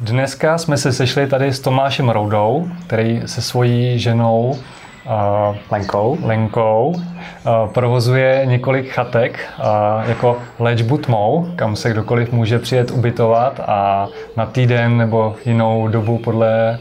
Dneska 0.00 0.58
jsme 0.58 0.76
se 0.76 0.92
sešli 0.92 1.26
tady 1.26 1.52
s 1.52 1.60
Tomášem 1.60 2.08
Roudou, 2.08 2.68
který 2.86 3.22
se 3.26 3.42
svojí 3.42 3.98
ženou 3.98 4.44
uh, 4.50 5.56
Lenkou, 5.70 6.18
Lenkou 6.22 6.94
uh, 6.96 7.72
provozuje 7.72 8.42
několik 8.44 8.90
chatek 8.90 9.48
uh, 9.58 9.64
jako 10.08 10.38
léčbu 10.58 10.98
tmou, 10.98 11.48
kam 11.56 11.76
se 11.76 11.90
kdokoliv 11.90 12.32
může 12.32 12.58
přijet 12.58 12.90
ubytovat 12.90 13.60
a 13.60 14.08
na 14.36 14.46
týden 14.46 14.96
nebo 14.96 15.36
jinou 15.44 15.88
dobu 15.88 16.18
podle, 16.18 16.78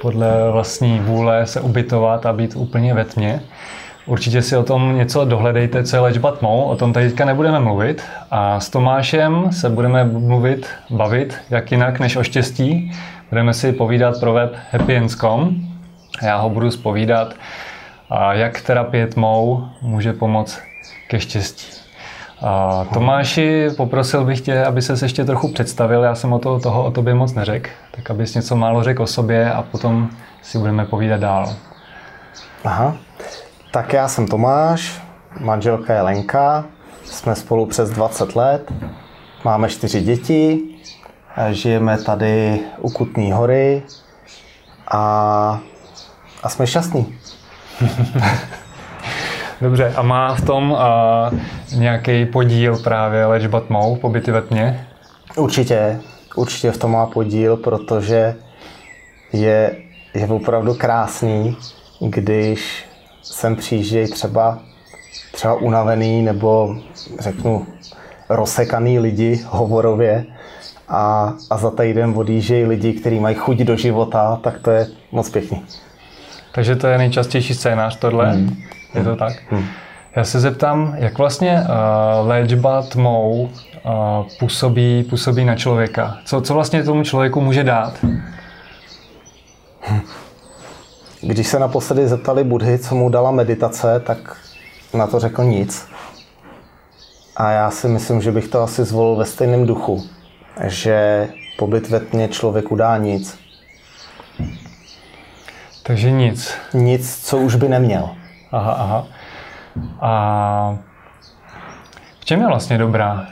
podle 0.00 0.50
vlastní 0.50 1.00
vůle 1.00 1.46
se 1.46 1.60
ubytovat 1.60 2.26
a 2.26 2.32
být 2.32 2.56
úplně 2.56 2.94
ve 2.94 3.04
tmě. 3.04 3.40
Určitě 4.08 4.42
si 4.42 4.56
o 4.56 4.62
tom 4.62 4.96
něco 4.96 5.24
dohledejte, 5.24 5.84
co 5.84 5.96
je 5.96 6.00
léčba 6.00 6.32
tmou, 6.32 6.62
o 6.62 6.76
tom 6.76 6.92
tady 6.92 7.08
teďka 7.08 7.24
nebudeme 7.24 7.60
mluvit. 7.60 8.02
A 8.30 8.60
s 8.60 8.70
Tomášem 8.70 9.52
se 9.52 9.68
budeme 9.68 10.04
mluvit, 10.04 10.66
bavit, 10.90 11.38
jak 11.50 11.72
jinak 11.72 12.00
než 12.00 12.16
o 12.16 12.22
štěstí. 12.22 12.92
Budeme 13.30 13.54
si 13.54 13.72
povídat 13.72 14.20
pro 14.20 14.32
web 14.32 14.56
happyends.com. 14.72 15.56
Já 16.22 16.36
ho 16.36 16.50
budu 16.50 16.70
spovídat, 16.70 17.34
jak 18.30 18.60
terapie 18.60 19.06
tmou 19.06 19.64
může 19.82 20.12
pomoct 20.12 20.60
ke 21.08 21.20
štěstí. 21.20 21.66
A 22.42 22.84
Tomáši, 22.92 23.68
poprosil 23.76 24.24
bych 24.24 24.40
tě, 24.40 24.64
aby 24.64 24.82
se 24.82 25.04
ještě 25.04 25.24
trochu 25.24 25.48
představil. 25.48 26.02
Já 26.02 26.14
jsem 26.14 26.32
o 26.32 26.38
to, 26.38 26.60
toho 26.60 26.84
o 26.84 26.90
tobě 26.90 27.14
moc 27.14 27.34
neřekl, 27.34 27.70
tak 27.90 28.10
abys 28.10 28.34
něco 28.34 28.56
málo 28.56 28.82
řekl 28.82 29.02
o 29.02 29.06
sobě 29.06 29.52
a 29.52 29.62
potom 29.62 30.10
si 30.42 30.58
budeme 30.58 30.84
povídat 30.84 31.20
dál. 31.20 31.54
Aha, 32.64 32.96
tak 33.70 33.92
já 33.92 34.08
jsem 34.08 34.26
Tomáš, 34.26 35.02
manželka 35.40 35.94
je 35.94 36.02
Lenka, 36.02 36.64
jsme 37.04 37.34
spolu 37.34 37.66
přes 37.66 37.90
20 37.90 38.36
let, 38.36 38.72
máme 39.44 39.68
čtyři 39.68 40.00
děti, 40.00 40.60
žijeme 41.50 41.98
tady 41.98 42.60
u 42.78 42.90
Kutný 42.90 43.32
hory 43.32 43.82
a, 44.88 45.60
a 46.42 46.48
jsme 46.48 46.66
šťastní. 46.66 47.14
Dobře, 49.60 49.92
a 49.96 50.02
má 50.02 50.34
v 50.34 50.44
tom 50.44 50.70
uh, 50.70 50.78
nějaký 51.78 52.26
podíl 52.26 52.78
právě 52.78 53.26
léčba 53.26 53.60
tmou, 53.60 53.96
pobyty 53.96 54.30
ve 54.30 54.42
tmě? 54.42 54.88
Určitě, 55.36 56.00
určitě 56.36 56.70
v 56.70 56.78
tom 56.78 56.92
má 56.92 57.06
podíl, 57.06 57.56
protože 57.56 58.34
je, 59.32 59.76
je 60.14 60.26
opravdu 60.26 60.74
krásný, 60.74 61.56
když 62.00 62.87
sem 63.32 63.56
přijíždějí 63.56 64.08
třeba, 64.08 64.58
třeba 65.32 65.54
unavený 65.54 66.22
nebo 66.22 66.76
řeknu 67.20 67.66
rozsekaný 68.28 68.98
lidi 68.98 69.40
hovorově 69.46 70.24
a, 70.88 71.32
a 71.50 71.56
za 71.56 71.70
týden 71.70 72.12
odjíždějí 72.16 72.64
lidi, 72.64 72.92
kteří 72.92 73.20
mají 73.20 73.36
chuť 73.36 73.56
do 73.56 73.76
života, 73.76 74.40
tak 74.42 74.58
to 74.58 74.70
je 74.70 74.86
moc 75.12 75.30
pěkný. 75.30 75.64
Takže 76.52 76.76
to 76.76 76.86
je 76.86 76.98
nejčastější 76.98 77.54
scénář 77.54 77.98
tohle? 77.98 78.32
Hmm. 78.32 78.56
Je 78.94 79.04
to 79.04 79.16
tak? 79.16 79.32
Hmm. 79.50 79.64
Já 80.16 80.24
se 80.24 80.40
zeptám, 80.40 80.94
jak 80.98 81.18
vlastně 81.18 81.60
uh, 81.60 82.28
léčba 82.28 82.82
tmou 82.82 83.42
uh, 83.42 84.26
působí, 84.38 85.02
působí 85.10 85.44
na 85.44 85.54
člověka? 85.56 86.16
Co, 86.24 86.40
co 86.40 86.54
vlastně 86.54 86.82
tomu 86.82 87.04
člověku 87.04 87.40
může 87.40 87.64
dát? 87.64 88.04
Když 91.20 91.46
se 91.48 91.58
naposledy 91.58 92.08
zeptali 92.08 92.44
Budhy, 92.44 92.78
co 92.78 92.94
mu 92.94 93.08
dala 93.08 93.30
meditace, 93.30 94.00
tak 94.00 94.36
na 94.94 95.06
to 95.06 95.20
řekl 95.20 95.44
nic. 95.44 95.88
A 97.36 97.50
já 97.50 97.70
si 97.70 97.88
myslím, 97.88 98.20
že 98.22 98.32
bych 98.32 98.48
to 98.48 98.62
asi 98.62 98.84
zvolil 98.84 99.16
ve 99.16 99.24
stejném 99.24 99.66
duchu, 99.66 100.04
že 100.64 101.28
pobyt 101.58 101.88
ve 101.88 102.00
tmě 102.00 102.28
člověku 102.28 102.76
dá 102.76 102.96
nic. 102.96 103.38
Takže 105.82 106.10
nic. 106.10 106.54
Nic, 106.74 107.20
co 107.24 107.38
už 107.38 107.54
by 107.54 107.68
neměl. 107.68 108.10
Aha, 108.52 108.72
aha. 108.72 109.06
A 110.00 110.78
v 112.20 112.24
čem 112.24 112.40
je 112.40 112.46
vlastně 112.46 112.78
dobrá? 112.78 113.26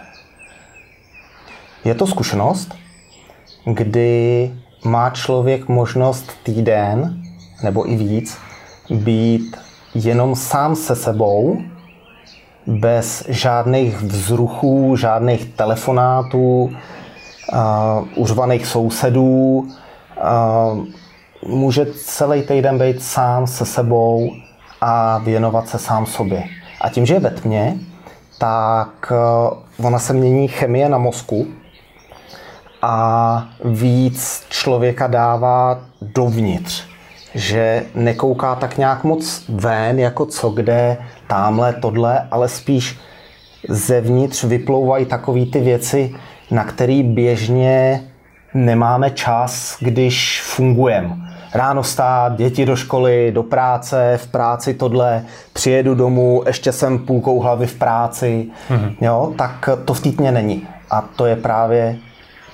Je 1.84 1.94
to 1.94 2.06
zkušenost, 2.06 2.75
kdy 3.64 4.52
má 4.84 5.10
člověk 5.10 5.69
možnost 5.69 6.32
týden 6.42 7.22
nebo 7.62 7.91
i 7.91 7.97
víc, 7.97 8.39
být 8.91 9.56
jenom 9.94 10.37
sám 10.37 10.77
se 10.77 10.97
sebou, 10.97 11.59
bez 12.67 13.25
žádných 13.28 14.03
vzruchů, 14.03 14.97
žádných 14.97 15.44
telefonátů, 15.44 16.62
uh, 16.62 18.09
užvaných 18.15 18.67
sousedů. 18.67 19.59
Uh, 19.59 20.87
může 21.49 21.87
celý 21.87 22.43
týden 22.43 22.78
být 22.78 23.03
sám 23.03 23.47
se 23.47 23.67
sebou 23.67 24.31
a 24.81 25.19
věnovat 25.19 25.69
se 25.69 25.78
sám 25.78 26.06
sobě. 26.06 26.44
A 26.81 26.88
tím, 26.88 27.06
že 27.06 27.15
je 27.15 27.21
ve 27.21 27.31
tmě, 27.31 27.78
tak 28.38 29.12
uh, 29.78 29.87
ona 29.87 29.99
se 29.99 30.12
mění 30.12 30.49
chemie 30.49 30.88
na 30.88 30.99
mozku 30.99 31.47
a 32.83 33.49
víc 33.65 34.44
člověka 34.49 35.06
dává 35.06 35.78
dovnitř 36.03 36.95
že 37.36 37.82
nekouká 37.94 38.54
tak 38.54 38.78
nějak 38.78 39.04
moc 39.04 39.44
ven, 39.48 39.98
jako 39.98 40.26
co 40.26 40.50
kde, 40.50 40.97
tamhle, 41.26 41.72
tohle, 41.72 42.28
ale 42.30 42.48
spíš 42.48 42.98
zevnitř 43.69 44.44
vyplouvají 44.44 45.06
takové 45.06 45.46
ty 45.46 45.60
věci, 45.60 46.14
na 46.50 46.64
které 46.64 47.02
běžně 47.02 48.02
nemáme 48.54 49.10
čas, 49.10 49.76
když 49.80 50.42
fungujeme. 50.42 51.16
Ráno 51.54 51.84
stát, 51.84 52.36
děti 52.36 52.66
do 52.66 52.76
školy, 52.76 53.32
do 53.34 53.42
práce, 53.42 54.12
v 54.16 54.26
práci 54.26 54.75
tohle, 54.75 55.25
přijedu 55.52 55.94
domů, 55.94 56.42
ještě 56.46 56.72
jsem 56.72 56.98
půlkou 56.98 57.41
hlavy 57.41 57.66
v 57.66 57.75
práci, 57.75 58.46
mm-hmm. 58.70 58.94
jo, 59.00 59.32
tak 59.38 59.69
to 59.84 59.94
v 59.94 60.00
týdně 60.00 60.32
není. 60.32 60.69
A 60.91 61.00
to 61.16 61.26
je 61.26 61.36
právě 61.36 61.96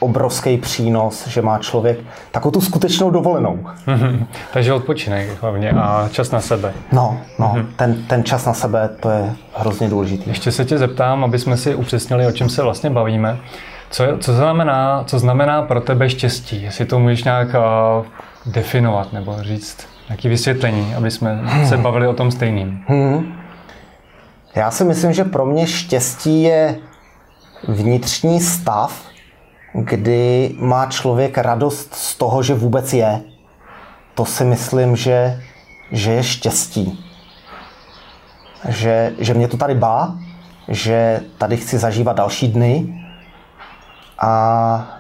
obrovský 0.03 0.57
přínos, 0.57 1.27
že 1.27 1.43
má 1.43 1.59
člověk 1.59 1.99
takovou 2.31 2.53
tu 2.53 2.61
skutečnou 2.61 3.11
dovolenou. 3.11 3.59
Mm-hmm. 3.87 4.27
Takže 4.53 4.73
odpočinek 4.73 5.43
hlavně 5.43 5.71
a 5.71 6.09
čas 6.13 6.31
na 6.31 6.41
sebe. 6.41 6.73
No, 6.93 7.19
no 7.39 7.53
mm-hmm. 7.57 7.67
ten, 7.77 8.03
ten 8.03 8.25
čas 8.25 8.47
na 8.47 8.55
sebe, 8.55 8.91
to 9.01 9.11
je 9.11 9.35
hrozně 9.55 9.89
důležitý. 9.89 10.31
Ještě 10.31 10.53
se 10.53 10.65
tě 10.65 10.79
zeptám, 10.79 11.25
aby 11.25 11.39
jsme 11.39 11.57
si 11.57 11.75
upřesnili, 11.75 12.27
o 12.27 12.33
čem 12.33 12.49
se 12.49 12.63
vlastně 12.63 12.91
bavíme. 12.91 13.39
Co, 13.91 14.05
co, 14.21 14.33
znamená, 14.33 15.05
co 15.07 15.19
znamená 15.19 15.63
pro 15.63 15.81
tebe 15.81 16.11
štěstí? 16.11 16.63
Jestli 16.63 16.85
to 16.85 16.99
můžeš 16.99 17.25
nějak 17.25 17.49
uh, 17.49 18.07
definovat 18.53 19.13
nebo 19.13 19.37
říct 19.41 19.89
nějaké 20.09 20.29
vysvětlení, 20.29 20.95
aby 20.95 21.11
jsme 21.11 21.41
hmm. 21.45 21.67
se 21.67 21.77
bavili 21.77 22.07
o 22.07 22.15
tom 22.15 22.31
stejným. 22.31 22.85
Hmm. 22.87 23.43
Já 24.55 24.71
si 24.71 24.85
myslím, 24.85 25.13
že 25.13 25.25
pro 25.25 25.47
mě 25.47 25.67
štěstí 25.67 26.43
je 26.43 26.79
vnitřní 27.69 28.41
stav, 28.41 29.12
kdy 29.73 30.55
má 30.59 30.87
člověk 30.87 31.39
radost 31.39 31.95
z 31.95 32.17
toho, 32.17 32.43
že 32.43 32.55
vůbec 32.55 32.93
je. 32.93 33.21
To 34.15 34.25
si 34.25 34.45
myslím, 34.45 34.97
že, 34.97 35.43
že 35.91 36.13
je 36.13 36.23
štěstí. 36.23 37.05
Že, 38.69 39.13
že 39.19 39.35
mě 39.35 39.49
to 39.49 39.57
tady 39.57 39.75
bá, 39.75 40.15
že 40.69 41.21
tady 41.39 41.57
chci 41.57 41.79
zažívat 41.79 42.17
další 42.17 42.49
dny 42.49 43.05
a, 44.19 44.31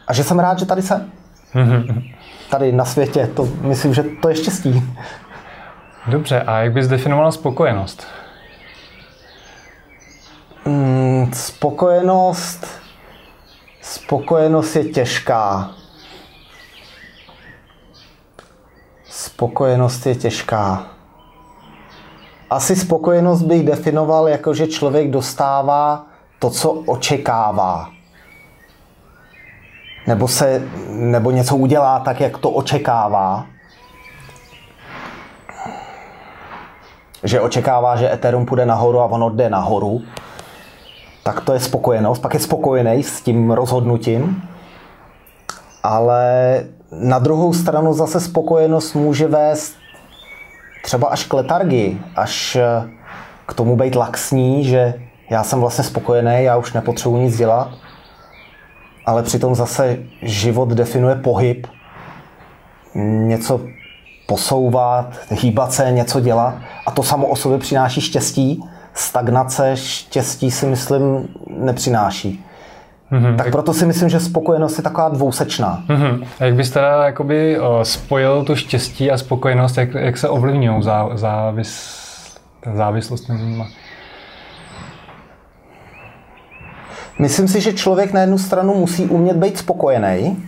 a 0.06 0.12
že 0.12 0.24
jsem 0.24 0.38
rád, 0.38 0.58
že 0.58 0.66
tady 0.66 0.82
jsem. 0.82 1.12
Tady 2.50 2.72
na 2.72 2.84
světě, 2.84 3.26
to 3.26 3.48
myslím, 3.60 3.94
že 3.94 4.02
to 4.02 4.28
je 4.28 4.36
štěstí. 4.36 4.82
Dobře, 6.06 6.42
a 6.42 6.58
jak 6.58 6.72
bys 6.72 6.88
definovala 6.88 7.32
spokojenost? 7.32 8.06
Mm, 10.64 11.30
spokojenost 11.34 12.81
Spokojenost 13.82 14.76
je 14.76 14.84
těžká. 14.84 15.70
Spokojenost 19.04 20.06
je 20.06 20.14
těžká. 20.14 20.86
Asi 22.50 22.76
spokojenost 22.76 23.42
bych 23.42 23.66
definoval 23.66 24.28
jako, 24.28 24.54
že 24.54 24.66
člověk 24.66 25.10
dostává 25.10 26.06
to, 26.38 26.50
co 26.50 26.70
očekává. 26.70 27.90
Nebo, 30.06 30.28
se, 30.28 30.62
nebo 30.88 31.30
něco 31.30 31.56
udělá 31.56 32.00
tak, 32.00 32.20
jak 32.20 32.38
to 32.38 32.50
očekává. 32.50 33.46
Že 37.22 37.40
očekává, 37.40 37.96
že 37.96 38.12
Ethereum 38.12 38.46
půjde 38.46 38.66
nahoru 38.66 39.00
a 39.00 39.04
ono 39.04 39.30
jde 39.30 39.50
nahoru 39.50 40.02
tak 41.22 41.40
to 41.40 41.52
je 41.52 41.60
spokojenost, 41.60 42.18
pak 42.18 42.34
je 42.34 42.40
spokojený 42.40 43.02
s 43.02 43.20
tím 43.20 43.50
rozhodnutím, 43.50 44.42
ale 45.82 46.64
na 46.92 47.18
druhou 47.18 47.52
stranu 47.52 47.94
zase 47.94 48.20
spokojenost 48.20 48.94
může 48.94 49.28
vést 49.28 49.74
třeba 50.82 51.08
až 51.08 51.24
k 51.24 51.32
letargii, 51.32 52.00
až 52.16 52.56
eh, 52.56 52.90
k 53.46 53.54
tomu 53.54 53.76
být 53.76 53.94
laxní, 53.94 54.64
že 54.64 54.94
já 55.30 55.44
jsem 55.44 55.60
vlastně 55.60 55.84
spokojený, 55.84 56.44
já 56.44 56.56
už 56.56 56.72
nepotřebuji 56.72 57.16
nic 57.16 57.36
dělat. 57.36 57.68
ale 59.06 59.22
přitom 59.22 59.54
zase 59.54 59.98
život 60.22 60.68
definuje 60.68 61.14
pohyb, 61.14 61.66
něco 62.94 63.60
posouvat, 64.26 65.06
hýbat 65.30 65.72
se, 65.72 65.92
něco 65.92 66.20
dělat 66.20 66.54
a 66.86 66.90
to 66.90 67.02
samo 67.02 67.26
o 67.26 67.36
sobě 67.36 67.58
přináší 67.58 68.00
štěstí. 68.00 68.64
Stagnace 68.94 69.76
štěstí 69.76 70.50
si 70.50 70.66
myslím 70.66 71.28
nepřináší. 71.48 72.44
Mm-hmm. 73.12 73.36
Tak 73.36 73.50
proto 73.50 73.74
si 73.74 73.86
myslím, 73.86 74.08
že 74.08 74.20
spokojenost 74.20 74.76
je 74.76 74.82
taková 74.82 75.08
dvousečná. 75.08 75.82
Mm-hmm. 75.88 76.26
A 76.40 76.44
jak 76.44 76.54
bys 76.54 76.70
teda 76.70 77.04
jakoby 77.04 77.58
spojil 77.82 78.44
tu 78.44 78.56
štěstí 78.56 79.10
a 79.10 79.18
spokojenost, 79.18 79.78
jak, 79.78 79.94
jak 79.94 80.18
se 80.18 80.28
ovlivňují 80.28 80.82
zá, 80.82 81.08
závis, 81.14 81.98
závislost 82.74 83.28
mezi 83.28 83.44
nimi? 83.44 83.64
Myslím 87.18 87.48
si, 87.48 87.60
že 87.60 87.72
člověk 87.72 88.12
na 88.12 88.20
jednu 88.20 88.38
stranu 88.38 88.74
musí 88.74 89.06
umět 89.06 89.36
být 89.36 89.58
spokojený, 89.58 90.44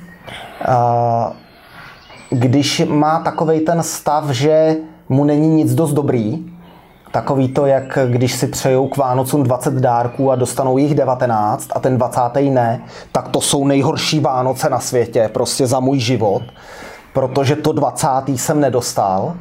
když 2.31 2.83
má 2.89 3.19
takový 3.19 3.61
ten 3.61 3.83
stav, 3.83 4.31
že 4.31 4.77
mu 5.09 5.25
není 5.25 5.49
nic 5.49 5.75
dost 5.75 5.93
dobrý, 5.93 6.54
Takový 7.15 7.49
to, 7.49 7.67
jak 7.67 7.99
když 8.09 8.35
si 8.35 8.47
přejou 8.47 8.89
k 8.89 8.97
Vánocům 8.97 9.43
20 9.43 9.75
dárků 9.75 10.31
a 10.31 10.37
dostanou 10.37 10.79
jich 10.79 10.95
19 10.95 11.69
a 11.75 11.81
ten 11.81 11.97
20. 11.97 12.21
ne, 12.51 12.83
tak 13.13 13.29
to 13.29 13.41
jsou 13.41 13.67
nejhorší 13.67 14.21
Vánoce 14.21 14.71
na 14.71 14.81
světě, 14.81 15.31
prostě 15.33 15.67
za 15.67 15.81
můj 15.81 15.99
život, 15.99 16.43
protože 17.13 17.57
to 17.57 17.73
20. 17.73 18.09
jsem 18.29 18.61
nedostal. 18.61 19.35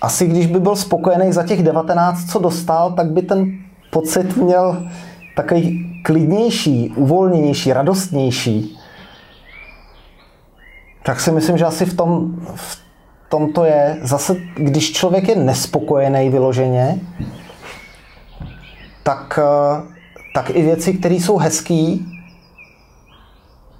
Asi 0.00 0.26
když 0.26 0.46
by 0.46 0.60
byl 0.60 0.76
spokojený 0.76 1.32
za 1.32 1.42
těch 1.42 1.62
19, 1.62 2.24
co 2.30 2.38
dostal, 2.38 2.92
tak 2.92 3.10
by 3.10 3.22
ten 3.22 3.58
pocit 3.90 4.36
měl 4.36 4.82
takový 5.36 6.00
klidnější, 6.04 6.92
uvolněnější, 6.96 7.72
radostnější. 7.72 8.78
Tak 11.02 11.20
si 11.20 11.32
myslím, 11.32 11.58
že 11.58 11.64
asi 11.64 11.84
v 11.84 11.96
tom, 11.96 12.34
v 12.54 12.83
tom 13.34 13.52
to 13.52 13.64
je. 13.64 13.96
Zase, 14.02 14.36
když 14.54 14.92
člověk 14.92 15.28
je 15.28 15.36
nespokojený 15.36 16.30
vyloženě, 16.30 16.98
tak, 19.02 19.38
eh, 19.42 19.82
tak 20.34 20.50
i 20.50 20.62
věci, 20.62 20.94
které 20.94 21.14
jsou 21.14 21.36
hezké, 21.36 21.96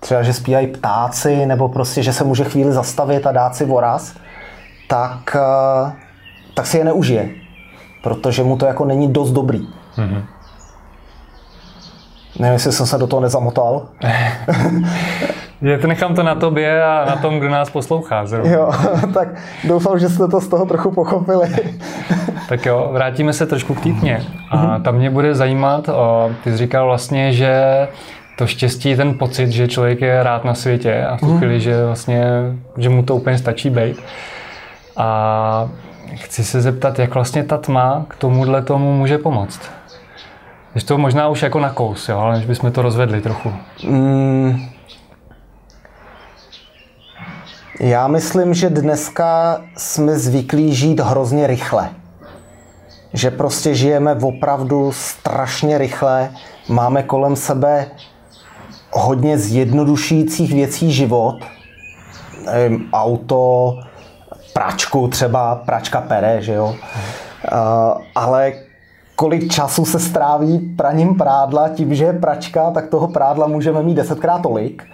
třeba, 0.01 0.23
že 0.23 0.33
zpívají 0.33 0.67
ptáci, 0.67 1.47
nebo 1.47 1.69
prostě, 1.69 2.03
že 2.03 2.12
se 2.12 2.25
může 2.25 2.45
chvíli 2.45 2.73
zastavit 2.73 3.27
a 3.27 3.33
dát 3.33 3.56
si 3.56 3.65
voraz, 3.65 4.15
tak, 4.89 5.37
eh, 5.37 5.93
tak 6.55 6.67
si 6.67 6.79
je 6.79 6.85
neužije. 6.85 7.31
Protože 8.03 8.43
mu 8.43 8.56
to 8.56 8.67
jako 8.67 8.85
není 8.85 9.12
dost 9.12 9.31
dobrý. 9.31 9.69
Mm-hmm. 9.97 10.23
Nevím, 12.39 12.53
jestli 12.53 12.73
jsem 12.73 12.87
se 12.87 12.99
do 12.99 13.06
toho 13.06 13.23
nezamotal. 13.23 13.89
Já 15.65 15.79
to 15.79 15.87
nechám 15.87 16.15
to 16.15 16.23
na 16.23 16.35
tobě 16.35 16.85
a 16.85 17.05
na 17.09 17.17
tom, 17.17 17.39
kdo 17.39 17.49
nás 17.49 17.71
poslouchá. 17.71 18.27
Zrovna. 18.27 18.53
Jo, 18.53 18.71
tak 19.15 19.29
doufám, 19.65 19.99
že 19.99 20.09
jste 20.09 20.29
to 20.29 20.41
z 20.41 20.49
toho 20.49 20.67
trochu 20.67 20.91
pochopili. 20.91 21.49
tak 22.49 22.67
jo, 22.67 22.89
vrátíme 22.93 23.33
se 23.33 23.47
trošku 23.47 23.75
k 23.75 23.81
týpně. 23.81 24.23
A 24.51 24.57
mhm. 24.57 24.83
tam 24.83 24.95
mě 24.95 25.11
bude 25.11 25.35
zajímat, 25.35 25.89
o, 25.89 26.31
ty 26.45 26.51
jsi 26.51 26.57
říkal 26.57 26.87
vlastně, 26.87 27.33
že 27.33 27.63
to 28.39 28.47
štěstí, 28.47 28.97
ten 28.97 29.19
pocit, 29.19 29.51
že 29.51 29.69
člověk 29.69 30.01
je 30.01 30.23
rád 30.23 30.45
na 30.45 30.55
světě 30.55 31.05
a 31.05 31.17
v 31.17 31.21
tu 31.21 31.27
mhm. 31.27 31.39
chvíli, 31.39 31.61
že 31.61 31.87
vlastně, 31.87 32.25
že 32.77 32.89
mu 32.89 33.03
to 33.03 33.17
úplně 33.17 33.39
stačí 33.39 33.71
být. 33.71 34.03
A 34.97 35.69
chci 36.15 36.45
se 36.45 36.61
zeptat, 36.61 36.99
jak 36.99 37.15
vlastně 37.15 37.45
ta 37.45 37.59
tma 37.59 38.07
k 38.09 38.17
tomuhle 38.17 38.63
tomu 38.63 38.93
může 38.93 39.19
pomoct? 39.19 39.61
Když 40.73 40.85
to 40.85 40.99
možná 40.99 41.29
už 41.29 41.43
jako 41.43 41.61
na 41.61 41.71
kous, 41.71 42.09
jo, 42.09 42.19
ale 42.19 42.35
než 42.35 42.47
bychom 42.47 42.73
to 42.73 42.83
rozvedli 42.83 43.21
trochu. 43.21 43.53
Mm, 43.89 44.74
já 47.81 48.09
myslím, 48.09 48.55
že 48.55 48.71
dneska 48.71 49.61
jsme 49.76 50.19
zvyklí 50.19 50.75
žít 50.75 51.00
hrozně 51.00 51.47
rychle. 51.47 51.91
Že 53.12 53.31
prostě 53.31 53.75
žijeme 53.75 54.15
opravdu 54.15 54.93
strašně 54.93 55.79
rychle, 55.79 56.31
máme 56.69 57.03
kolem 57.03 57.37
sebe 57.37 57.87
hodně 58.93 59.38
zjednodušujících 59.38 60.53
věcí 60.53 60.93
život. 60.93 61.38
Auto, 62.93 63.75
pračku 64.53 65.09
třeba, 65.09 65.55
pračka 65.55 66.00
pere, 66.00 66.43
že 66.43 66.53
jo. 66.53 66.75
Ale 68.15 68.53
kolik 69.17 69.53
času 69.53 69.85
se 69.85 70.00
stráví 70.00 70.59
praním 70.59 71.15
prádla, 71.15 71.69
tím, 71.69 71.94
že 71.94 72.05
je 72.05 72.12
pračka, 72.12 72.70
tak 72.70 72.88
toho 72.88 73.09
prádla 73.09 73.47
můžeme 73.47 73.82
mít 73.82 73.94
desetkrát 73.94 74.43
tolik. 74.43 74.85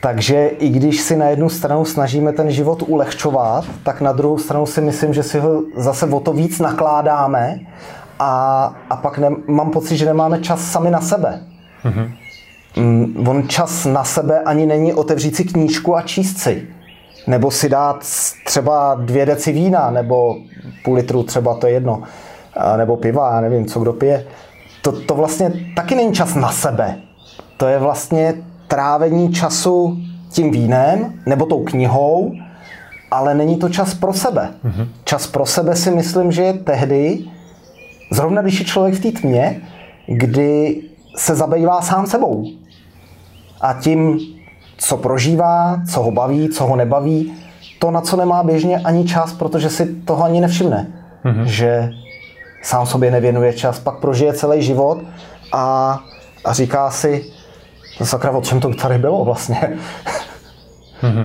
Takže 0.00 0.46
i 0.46 0.68
když 0.68 1.00
si 1.00 1.16
na 1.16 1.26
jednu 1.26 1.48
stranu 1.48 1.84
snažíme 1.84 2.32
ten 2.32 2.50
život 2.50 2.82
ulehčovat, 2.86 3.64
tak 3.82 4.00
na 4.00 4.12
druhou 4.12 4.38
stranu 4.38 4.66
si 4.66 4.80
myslím, 4.80 5.14
že 5.14 5.22
si 5.22 5.38
ho 5.38 5.62
zase 5.76 6.06
o 6.06 6.20
to 6.20 6.32
víc 6.32 6.58
nakládáme 6.58 7.60
a, 8.18 8.64
a 8.90 8.96
pak 8.96 9.18
ne, 9.18 9.30
mám 9.46 9.70
pocit, 9.70 9.96
že 9.96 10.06
nemáme 10.06 10.40
čas 10.40 10.60
sami 10.60 10.90
na 10.90 11.00
sebe. 11.00 11.42
Mm-hmm. 11.84 12.10
On 13.30 13.48
čas 13.48 13.84
na 13.84 14.04
sebe 14.04 14.40
ani 14.40 14.66
není 14.66 14.94
otevřít 14.94 15.36
si 15.36 15.44
knížku 15.44 15.96
a 15.96 16.02
číst 16.02 16.38
si. 16.38 16.68
Nebo 17.26 17.50
si 17.50 17.68
dát 17.68 18.04
třeba 18.44 18.94
dvě 18.94 19.26
deci 19.26 19.52
vína, 19.52 19.90
nebo 19.90 20.36
půl 20.84 20.94
litru 20.94 21.22
třeba, 21.22 21.54
to 21.54 21.66
je 21.66 21.72
jedno. 21.72 22.02
Nebo 22.76 22.96
piva, 22.96 23.34
já 23.34 23.40
nevím, 23.40 23.66
co 23.66 23.80
kdo 23.80 23.92
pije. 23.92 24.26
To, 24.82 24.92
to 24.92 25.14
vlastně 25.14 25.52
taky 25.76 25.94
není 25.94 26.12
čas 26.12 26.34
na 26.34 26.52
sebe. 26.52 26.96
To 27.56 27.66
je 27.66 27.78
vlastně 27.78 28.34
trávení 28.68 29.32
času 29.32 29.98
tím 30.30 30.50
vínem 30.50 31.12
nebo 31.26 31.46
tou 31.46 31.64
knihou, 31.64 32.32
ale 33.10 33.34
není 33.34 33.56
to 33.56 33.68
čas 33.68 33.94
pro 33.94 34.12
sebe. 34.12 34.50
Mm-hmm. 34.64 34.88
Čas 35.04 35.26
pro 35.26 35.46
sebe 35.46 35.76
si 35.76 35.90
myslím, 35.90 36.32
že 36.32 36.42
je 36.42 36.52
tehdy, 36.52 37.24
zrovna 38.12 38.42
když 38.42 38.58
je 38.58 38.64
člověk 38.64 38.94
v 38.94 39.00
té 39.00 39.20
tmě, 39.20 39.60
kdy 40.06 40.82
se 41.16 41.34
zabývá 41.34 41.82
sám 41.82 42.06
sebou. 42.06 42.44
A 43.60 43.72
tím, 43.72 44.18
co 44.78 44.96
prožívá, 44.96 45.80
co 45.92 46.02
ho 46.02 46.10
baví, 46.10 46.48
co 46.48 46.66
ho 46.66 46.76
nebaví, 46.76 47.32
to, 47.78 47.90
na 47.90 48.00
co 48.00 48.16
nemá 48.16 48.42
běžně 48.42 48.78
ani 48.78 49.04
čas, 49.04 49.32
protože 49.32 49.70
si 49.70 49.86
toho 49.86 50.24
ani 50.24 50.40
nevšimne. 50.40 50.86
Mm-hmm. 51.24 51.42
Že 51.42 51.90
sám 52.62 52.86
sobě 52.86 53.10
nevěnuje 53.10 53.52
čas, 53.52 53.78
pak 53.78 53.98
prožije 53.98 54.32
celý 54.32 54.62
život 54.62 54.98
a, 55.52 55.98
a 56.44 56.52
říká 56.52 56.90
si, 56.90 57.24
sakra, 58.06 58.30
o 58.30 58.42
čem 58.42 58.60
to 58.60 58.74
tady 58.74 58.98
bylo 58.98 59.24
vlastně? 59.24 59.78
mm-hmm. 61.02 61.24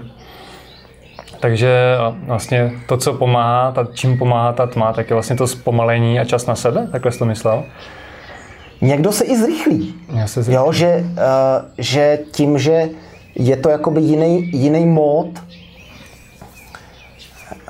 Takže 1.43 1.95
vlastně 2.25 2.71
to, 2.87 2.97
co 2.97 3.13
pomáhá, 3.13 3.71
ta, 3.71 3.87
čím 3.93 4.17
pomáhá 4.17 4.53
ta 4.53 4.67
tma, 4.67 4.93
tak 4.93 5.09
je 5.09 5.13
vlastně 5.13 5.35
to 5.35 5.47
zpomalení 5.47 6.19
a 6.19 6.25
čas 6.25 6.45
na 6.45 6.55
sebe? 6.55 6.87
Takhle 6.91 7.11
jsi 7.11 7.19
to 7.19 7.25
myslel? 7.25 7.63
Někdo 8.81 9.11
se 9.11 9.25
i 9.25 9.37
zrychlí. 9.37 9.95
Já 10.15 10.27
se 10.27 10.43
zrychlí. 10.43 10.65
Jo, 10.65 10.73
že, 10.73 11.03
uh, 11.03 11.65
že 11.77 12.19
tím, 12.31 12.57
že 12.57 12.89
je 13.35 13.57
to 13.57 13.69
jakoby 13.69 14.01
jiný, 14.01 14.51
jiný 14.53 14.85
mód, 14.85 15.43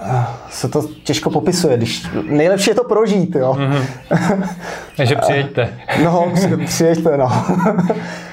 uh, 0.01 0.23
se 0.49 0.69
to 0.69 0.83
těžko 1.03 1.29
popisuje, 1.29 1.77
když 1.77 2.05
nejlepší 2.23 2.69
je 2.69 2.75
to 2.75 2.83
prožít, 2.83 3.35
jo. 3.35 3.57
Mm-hmm. 3.59 4.47
Takže 4.97 5.15
přijeďte. 5.15 5.73
no, 6.03 6.33
přijeďte, 6.65 7.17
no. 7.17 7.31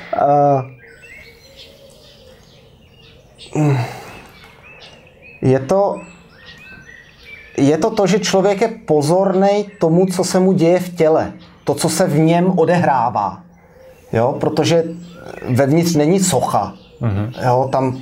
je 5.43 5.59
to 5.59 5.97
je 7.57 7.79
to 7.79 7.91
to, 7.91 8.07
že 8.07 8.19
člověk 8.19 8.61
je 8.61 8.69
pozorný 8.69 9.69
tomu, 9.81 10.07
co 10.07 10.25
se 10.25 10.41
mu 10.41 10.53
děje 10.53 10.81
v 10.81 10.89
těle. 10.97 11.33
To, 11.65 11.75
co 11.75 11.89
se 11.89 12.07
v 12.07 12.19
něm 12.19 12.59
odehrává. 12.59 13.41
Jo? 14.13 14.37
Protože 14.41 14.85
vevnitř 15.51 15.95
není 15.95 16.21
socha. 16.21 16.75
Mm-hmm. 17.03 17.33
Jo? 17.47 17.69
Tam 17.73 17.99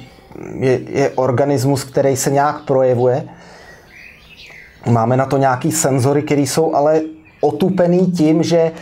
je, 0.59 0.81
je 0.89 1.11
organismus, 1.11 1.85
který 1.85 2.17
se 2.17 2.31
nějak 2.31 2.65
projevuje. 2.65 3.29
Máme 4.91 5.17
na 5.17 5.27
to 5.27 5.37
nějaký 5.37 5.73
senzory, 5.73 6.23
které 6.23 6.41
jsou 6.41 6.75
ale 6.75 7.01
otupený 7.41 8.07
tím, 8.07 8.43
že 8.43 8.73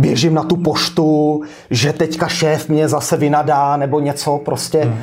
běžím 0.00 0.34
na 0.34 0.42
tu 0.42 0.56
poštu, 0.56 1.42
že 1.70 1.92
teďka 1.92 2.28
šéf 2.28 2.68
mě 2.68 2.88
zase 2.88 3.16
vynadá 3.16 3.76
nebo 3.76 4.00
něco 4.00 4.38
prostě. 4.38 4.84
Mm. 4.84 4.98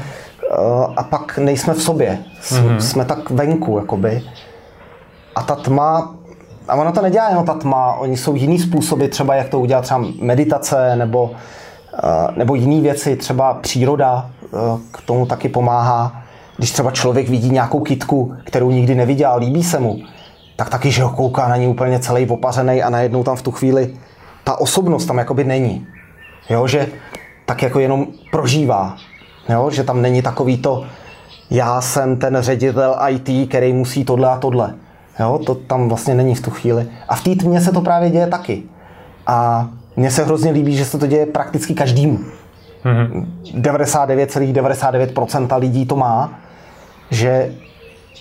A 0.98 1.04
pak 1.04 1.38
nejsme 1.38 1.74
v 1.74 1.82
sobě. 1.82 2.20
Mm. 2.52 2.82
Jsme 2.82 3.06
tak 3.06 3.30
venku, 3.30 3.78
jakoby. 3.78 4.24
A 5.36 5.44
ta 5.44 5.56
tma, 5.56 6.16
a 6.68 6.76
ona 6.76 6.92
to 6.92 7.02
nedělá 7.02 7.30
jenom 7.30 7.46
ta 7.46 7.54
tma, 7.54 7.94
oni 7.94 8.18
jsou 8.18 8.36
jiný 8.36 8.60
způsoby, 8.60 9.06
třeba 9.06 9.36
jak 9.36 9.50
to 9.50 9.60
udělat, 9.60 9.82
třeba 9.82 10.06
meditace 10.22 10.96
nebo, 10.96 11.32
eh, 11.94 12.28
nebo 12.36 12.56
jiné 12.56 12.82
věci, 12.82 13.16
třeba 13.16 13.54
příroda 13.54 14.30
eh, 14.44 14.48
k 14.92 15.02
tomu 15.02 15.26
taky 15.26 15.50
pomáhá. 15.50 16.22
Když 16.58 16.72
třeba 16.72 16.92
člověk 16.92 17.30
vidí 17.30 17.50
nějakou 17.50 17.80
kitku, 17.80 18.34
kterou 18.44 18.72
nikdy 18.72 18.96
neviděl, 18.96 19.36
líbí 19.38 19.64
se 19.64 19.80
mu, 19.80 20.00
tak 20.56 20.70
taky, 20.70 20.92
že 20.92 21.04
ho 21.04 21.10
kouká 21.10 21.48
na 21.48 21.58
ní 21.58 21.68
úplně 21.68 22.00
celý 22.00 22.30
opařený 22.30 22.84
a 22.84 22.90
najednou 22.90 23.24
tam 23.24 23.36
v 23.36 23.42
tu 23.42 23.52
chvíli 23.52 23.94
ta 24.48 24.60
osobnost 24.60 25.06
tam 25.06 25.18
jakoby 25.18 25.44
není. 25.44 25.88
Jo, 26.50 26.68
že 26.68 26.88
tak 27.46 27.64
jako 27.64 27.80
jenom 27.80 28.08
prožívá. 28.32 28.96
Jo? 29.50 29.70
Že 29.72 29.84
tam 29.84 30.02
není 30.02 30.22
takový 30.22 30.58
to, 30.58 30.86
já 31.50 31.82
jsem 31.82 32.18
ten 32.18 32.38
ředitel 32.40 32.96
IT, 33.10 33.50
který 33.50 33.74
musí 33.74 34.06
tohle 34.06 34.30
a 34.30 34.38
tohle. 34.38 34.76
Jo? 35.20 35.40
To 35.46 35.56
tam 35.56 35.90
vlastně 35.90 36.16
není 36.16 36.36
v 36.36 36.42
tu 36.42 36.52
chvíli. 36.52 36.88
A 37.10 37.16
v 37.16 37.24
té 37.24 37.36
tmě 37.36 37.62
se 37.62 37.72
to 37.72 37.82
právě 37.82 38.10
děje 38.10 38.28
taky. 38.28 38.64
A 39.28 39.70
mně 39.96 40.12
se 40.12 40.24
hrozně 40.24 40.52
líbí, 40.52 40.78
že 40.78 40.86
se 40.86 40.98
to 40.98 41.08
děje 41.08 41.26
prakticky 41.26 41.74
každému. 41.74 42.20
Mm-hmm. 42.86 43.26
99,99% 43.62 45.60
lidí 45.60 45.86
to 45.86 45.96
má, 45.96 46.40
že 47.12 47.52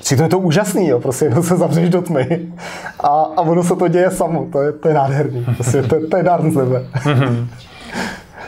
Přitom 0.01 0.25
je 0.25 0.31
to 0.31 0.39
úžasný, 0.39 0.89
jo, 0.89 1.01
prostě 1.01 1.25
jenom 1.25 1.43
se 1.45 1.57
zavřeš 1.57 1.91
do 1.91 2.03
tmy 2.03 2.53
a, 3.07 3.33
a 3.37 3.41
ono 3.41 3.63
se 3.63 3.77
to 3.77 3.89
děje 3.89 4.11
samo, 4.11 4.47
to 4.53 4.63
je, 4.63 4.73
to 4.73 4.89
je 4.89 4.95
nádherný, 4.95 5.45
prostě 5.55 5.83
to, 5.83 6.09
to 6.11 6.17
je 6.17 6.23
dár 6.23 6.51
z 6.51 6.57
nebe. 6.57 6.87
Mm-hmm. 6.95 7.47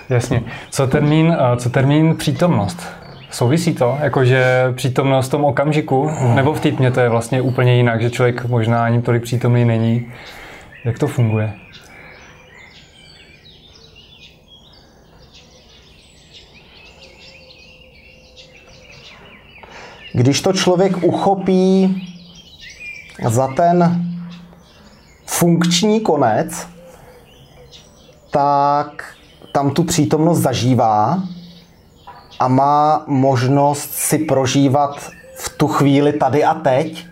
Jasně. 0.09 0.43
Co 0.71 0.87
termín, 0.87 1.37
co 1.57 1.71
termín 1.71 2.17
přítomnost? 2.17 2.83
Souvisí 3.31 3.75
to? 3.75 3.99
Jakože 4.01 4.73
přítomnost 4.77 5.29
v 5.29 5.31
tom 5.31 5.45
okamžiku? 5.45 6.11
Mm. 6.21 6.37
Nebo 6.37 6.55
v 6.55 6.61
týdně 6.61 6.91
to 6.91 7.01
je 7.01 7.09
vlastně 7.09 7.41
úplně 7.41 7.77
jinak, 7.77 8.03
že 8.03 8.11
člověk 8.11 8.45
možná 8.45 8.85
ani 8.85 9.03
tolik 9.03 9.23
přítomný 9.23 9.65
není? 9.65 10.13
Jak 10.85 10.99
to 10.99 11.07
funguje? 11.07 11.53
Když 20.13 20.41
to 20.41 20.53
člověk 20.53 21.03
uchopí 21.03 22.03
za 23.29 23.49
ten 23.49 24.05
funkční 25.29 26.01
konec, 26.01 26.67
tak 28.31 29.15
tam 29.53 29.71
tu 29.71 29.85
přítomnost 29.85 30.39
zažívá 30.39 31.23
a 32.41 32.49
má 32.49 33.05
možnost 33.07 33.91
si 33.91 34.19
prožívat 34.19 35.11
v 35.37 35.59
tu 35.59 35.69
chvíli 35.69 36.13
tady 36.13 36.45
a 36.45 36.55
teď. 36.55 37.07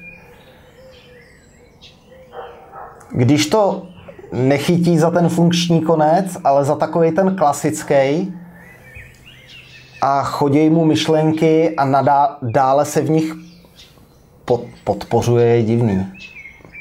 Když 3.10 3.46
to 3.46 3.86
nechytí 4.32 4.98
za 4.98 5.10
ten 5.10 5.28
funkční 5.28 5.80
konec, 5.80 6.36
ale 6.44 6.64
za 6.64 6.74
takový 6.74 7.12
ten 7.12 7.36
klasický, 7.36 8.32
a 10.00 10.22
chodí 10.22 10.70
mu 10.70 10.84
myšlenky 10.84 11.76
a 11.76 11.84
nadá, 11.84 12.38
dále 12.42 12.84
se 12.84 13.00
v 13.00 13.10
nich 13.10 13.32
pod, 14.44 14.64
podpořuje, 14.84 15.46
je 15.46 15.62
divný. 15.62 16.06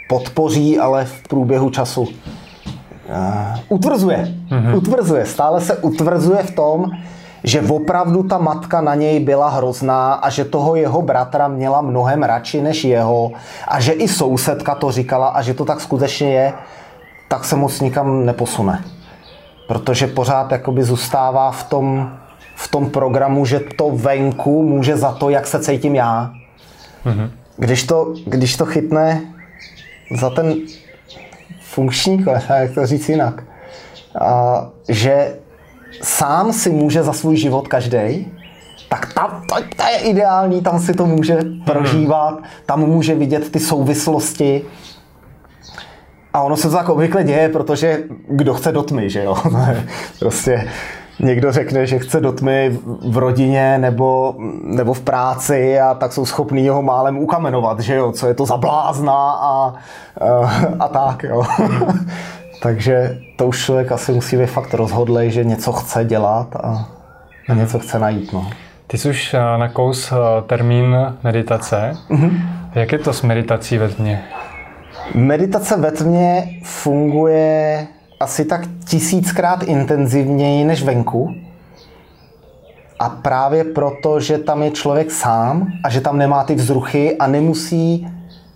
Podpoří, 0.10 0.80
ale 0.80 1.06
v 1.06 1.28
průběhu 1.28 1.70
času. 1.70 2.02
Uh, 2.02 2.10
utvrzuje. 3.70 4.36
Mm-hmm. 4.50 4.78
Utvrzuje. 4.78 5.26
Stále 5.26 5.62
se 5.62 5.78
utvrzuje 5.78 6.44
v 6.44 6.52
tom, 6.52 6.92
že 7.44 7.62
opravdu 7.62 8.24
ta 8.24 8.38
matka 8.38 8.82
na 8.82 8.96
něj 8.96 9.20
byla 9.20 9.50
hrozná 9.50 10.14
a 10.14 10.30
že 10.30 10.46
toho 10.46 10.76
jeho 10.76 11.02
bratra 11.02 11.48
měla 11.48 11.82
mnohem 11.82 12.24
radši 12.24 12.62
než 12.62 12.84
jeho 12.84 13.32
a 13.68 13.80
že 13.80 13.92
i 13.92 14.08
sousedka 14.08 14.76
to 14.76 14.92
říkala 14.92 15.28
a 15.28 15.42
že 15.42 15.54
to 15.54 15.66
tak 15.66 15.82
skutečně 15.82 16.34
je, 16.34 16.54
tak 17.28 17.46
se 17.46 17.56
moc 17.56 17.82
nikam 17.82 18.26
neposune. 18.26 18.84
Protože 19.68 20.08
pořád 20.08 20.52
jakoby 20.52 20.84
zůstává 20.84 21.52
v 21.52 21.64
tom 21.64 22.12
v 22.56 22.68
tom 22.68 22.90
programu, 22.90 23.46
že 23.46 23.60
to 23.60 23.92
venku 23.92 24.64
může 24.64 24.98
za 24.98 25.12
to, 25.12 25.30
jak 25.30 25.48
se 25.48 25.60
cítím 25.60 25.96
já. 25.96 26.32
Mm-hmm. 27.06 27.30
Když, 27.58 27.84
to, 27.84 28.14
když 28.26 28.58
to 28.58 28.66
chytne 28.66 29.22
za 30.12 30.30
ten 30.30 30.56
funkční 31.60 32.26
jak 32.50 32.74
to 32.74 32.86
říct 32.86 33.10
jinak, 33.10 33.44
a, 34.22 34.70
že 34.90 35.36
sám 36.02 36.54
si 36.54 36.70
může 36.70 37.04
za 37.04 37.14
svůj 37.14 37.38
život 37.38 37.68
každý, 37.68 38.32
tak 38.90 39.14
tam 39.14 39.44
to, 39.50 39.56
to 39.76 39.84
je 39.84 39.98
ideální, 39.98 40.62
tam 40.62 40.80
si 40.80 40.94
to 40.94 41.06
může 41.06 41.40
prožívat, 41.66 42.40
tam 42.66 42.80
může 42.80 43.16
vidět 43.16 43.52
ty 43.52 43.60
souvislosti. 43.60 44.62
A 46.34 46.42
ono 46.42 46.58
se 46.58 46.70
to 46.70 46.76
tak 46.76 46.90
obvykle 46.90 47.24
děje, 47.24 47.50
protože 47.50 48.04
kdo 48.30 48.54
chce 48.54 48.72
do 48.72 48.84
tmy, 48.84 49.10
že 49.10 49.24
jo? 49.24 49.38
prostě 50.20 50.70
někdo 51.20 51.52
řekne, 51.52 51.86
že 51.86 52.00
chce 52.00 52.20
do 52.20 52.32
tmy 52.32 52.80
v 53.10 53.18
rodině 53.18 53.78
nebo, 53.78 54.36
nebo 54.64 54.94
v 54.94 55.02
práci 55.02 55.80
a 55.80 55.94
tak 55.94 56.14
jsou 56.14 56.26
schopní 56.26 56.70
ho 56.70 56.82
málem 56.82 57.18
ukamenovat, 57.18 57.80
že 57.80 57.96
jo, 57.96 58.12
co 58.12 58.28
je 58.28 58.34
to 58.34 58.46
za 58.46 58.58
blázna 58.58 59.32
a, 59.32 59.50
a, 59.50 59.74
a 60.80 60.88
tak, 60.88 61.24
jo. 61.24 61.44
Takže 62.62 63.18
to 63.36 63.48
už 63.48 63.66
člověk 63.66 63.92
asi 63.92 64.12
musí 64.12 64.38
být 64.38 64.46
fakt 64.46 64.74
rozhodlej, 64.74 65.32
že 65.32 65.44
něco 65.44 65.72
chce 65.72 66.06
dělat 66.06 66.56
a, 66.56 66.90
a 67.50 67.54
něco 67.54 67.80
chce 67.80 68.00
najít, 68.00 68.34
no. 68.34 68.50
Ty 68.88 68.98
jsi 68.98 69.10
už 69.10 69.34
eh, 69.34 69.58
nakous 69.58 70.12
eh, 70.12 70.16
termín 70.48 71.16
meditace. 71.24 71.98
Mm-hmm. 72.10 72.42
Jak 72.76 72.92
je 72.92 73.00
to 73.00 73.14
s 73.14 73.22
meditací 73.22 73.78
ve 73.78 73.90
tmě? 73.90 74.24
Meditace 75.14 75.78
ve 75.78 75.92
tmě 75.92 76.50
funguje 76.64 77.88
asi 78.20 78.46
tak 78.46 78.62
tisíckrát 78.88 79.64
intenzivněji 79.64 80.66
než 80.66 80.84
venku. 80.84 81.36
A 83.00 83.10
právě 83.10 83.64
proto, 83.64 84.20
že 84.20 84.38
tam 84.38 84.64
je 84.64 84.72
člověk 84.72 85.12
sám 85.12 85.68
a 85.84 85.90
že 85.90 86.02
tam 86.02 86.18
nemá 86.18 86.44
ty 86.44 86.56
vzruchy 86.56 87.18
a 87.18 87.28
nemusí 87.28 88.08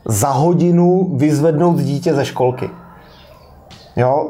za 0.05 0.29
hodinu 0.29 1.11
vyzvednout 1.15 1.79
dítě 1.79 2.13
ze 2.13 2.25
školky. 2.25 2.69
Jo, 3.95 4.29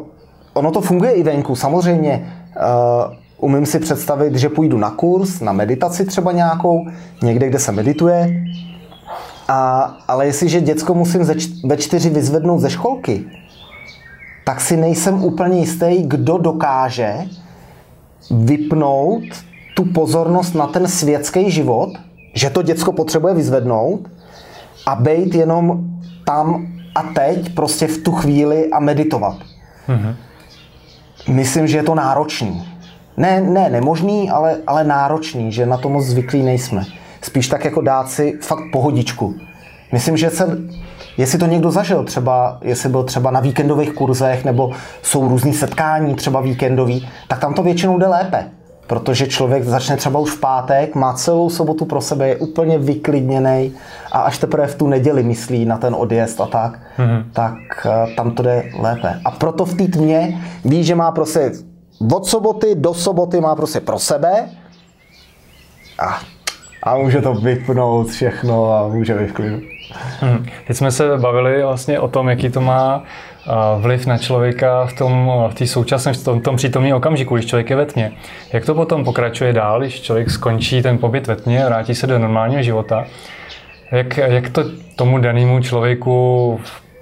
ono 0.53 0.71
to 0.71 0.81
funguje 0.81 1.11
i 1.11 1.23
venku. 1.23 1.55
Samozřejmě 1.55 2.33
uh, 2.55 3.13
umím 3.37 3.65
si 3.65 3.79
představit, 3.79 4.35
že 4.35 4.49
půjdu 4.49 4.77
na 4.77 4.89
kurz, 4.89 5.39
na 5.39 5.51
meditaci 5.51 6.05
třeba 6.05 6.31
nějakou, 6.31 6.85
někde, 7.23 7.49
kde 7.49 7.59
se 7.59 7.71
medituje, 7.71 8.43
a, 9.47 9.81
ale 10.07 10.25
jestliže 10.25 10.61
děcko 10.61 10.93
musím 10.93 11.21
ve 11.65 11.77
čtyři 11.77 12.09
vyzvednout 12.09 12.59
ze 12.59 12.69
školky, 12.69 13.25
tak 14.49 14.61
si 14.61 14.77
nejsem 14.77 15.23
úplně 15.23 15.59
jistý, 15.59 16.03
kdo 16.03 16.37
dokáže 16.37 17.15
vypnout 18.31 19.23
tu 19.75 19.85
pozornost 19.85 20.53
na 20.53 20.67
ten 20.67 20.87
světský 20.87 21.51
život, 21.51 21.89
že 22.33 22.49
to 22.49 22.61
děcko 22.61 22.91
potřebuje 22.91 23.33
vyzvednout 23.33 23.99
a 24.85 24.95
být 24.95 25.35
jenom 25.35 25.83
tam 26.25 26.67
a 26.95 27.03
teď, 27.03 27.53
prostě 27.53 27.87
v 27.87 27.97
tu 27.97 28.11
chvíli 28.11 28.69
a 28.71 28.79
meditovat. 28.79 29.37
Mm-hmm. 29.87 30.15
Myslím, 31.27 31.67
že 31.67 31.77
je 31.77 31.83
to 31.83 31.95
náročný. 31.95 32.67
Ne, 33.17 33.41
ne 33.41 33.69
nemožný, 33.69 34.29
ale, 34.29 34.57
ale 34.67 34.83
náročný, 34.83 35.51
že 35.51 35.65
na 35.65 35.77
to 35.77 35.89
moc 35.89 36.05
zvyklí 36.05 36.43
nejsme. 36.43 36.85
Spíš 37.21 37.47
tak 37.47 37.65
jako 37.65 37.81
dát 37.81 38.09
si 38.09 38.39
fakt 38.41 38.71
pohodičku. 38.71 39.35
Myslím, 39.91 40.17
že 40.17 40.29
se 40.29 40.57
Jestli 41.19 41.37
to 41.37 41.45
někdo 41.45 41.71
zažil, 41.71 42.03
třeba, 42.03 42.57
jestli 42.61 42.89
byl 42.89 43.03
třeba 43.03 43.31
na 43.31 43.39
víkendových 43.39 43.93
kurzech 43.93 44.45
nebo 44.45 44.71
jsou 45.01 45.27
různý 45.27 45.53
setkání 45.53 46.15
třeba 46.15 46.41
víkendový, 46.41 47.09
tak 47.27 47.39
tam 47.39 47.53
to 47.53 47.63
většinou 47.63 47.97
jde 47.97 48.07
lépe. 48.07 48.49
Protože 48.87 49.27
člověk 49.27 49.63
začne 49.63 49.97
třeba 49.97 50.19
už 50.19 50.31
v 50.31 50.39
pátek, 50.39 50.95
má 50.95 51.13
celou 51.13 51.49
sobotu 51.49 51.85
pro 51.85 52.01
sebe, 52.01 52.27
je 52.27 52.35
úplně 52.35 52.77
vyklidněný 52.77 53.71
a 54.11 54.21
až 54.21 54.37
teprve 54.37 54.67
v 54.67 54.75
tu 54.75 54.87
neděli 54.87 55.23
myslí 55.23 55.65
na 55.65 55.77
ten 55.77 55.95
odjezd 55.95 56.41
a 56.41 56.45
tak, 56.45 56.79
mm-hmm. 56.97 57.23
tak 57.33 57.55
uh, 57.85 58.15
tam 58.15 58.31
to 58.31 58.43
jde 58.43 58.63
lépe. 58.79 59.19
A 59.25 59.31
proto 59.31 59.65
v 59.65 59.73
té 59.73 59.87
tmě 59.87 60.41
ví, 60.65 60.83
že 60.83 60.95
má 60.95 61.11
prostě 61.11 61.51
od 62.13 62.25
soboty 62.25 62.75
do 62.75 62.93
soboty 62.93 63.41
má 63.41 63.55
prostě 63.55 63.79
pro 63.79 63.99
sebe 63.99 64.49
a, 65.99 66.19
a 66.83 66.97
může 66.97 67.21
to 67.21 67.33
vypnout 67.33 68.07
všechno 68.07 68.73
a 68.73 68.87
může 68.87 69.15
být 69.15 69.29
v 69.29 69.33
klidu. 69.33 69.78
Hmm. 70.19 70.45
Teď 70.67 70.77
jsme 70.77 70.91
se 70.91 71.17
bavili 71.17 71.63
vlastně 71.63 71.99
o 71.99 72.07
tom, 72.07 72.29
jaký 72.29 72.49
to 72.49 72.61
má 72.61 73.03
vliv 73.79 74.05
na 74.05 74.17
člověka 74.17 74.85
v 74.85 74.93
tom 74.93 75.31
v 75.49 75.53
té 75.53 75.67
současné, 75.67 76.13
v 76.13 76.23
tom, 76.23 76.41
tom 76.41 76.55
přítomném 76.55 76.95
okamžiku, 76.95 77.35
když 77.35 77.45
člověk 77.45 77.69
je 77.69 77.75
ve 77.75 77.85
tmě. 77.85 78.11
Jak 78.53 78.65
to 78.65 78.75
potom 78.75 79.05
pokračuje 79.05 79.53
dál, 79.53 79.79
když 79.79 80.01
člověk 80.01 80.29
skončí 80.29 80.81
ten 80.81 80.97
pobyt 80.97 81.27
ve 81.27 81.35
tmě, 81.35 81.65
vrátí 81.65 81.95
se 81.95 82.07
do 82.07 82.19
normálního 82.19 82.63
života? 82.63 83.05
Jak, 83.91 84.17
jak 84.17 84.49
to 84.49 84.63
tomu 84.95 85.17
danému 85.17 85.61
člověku 85.61 86.59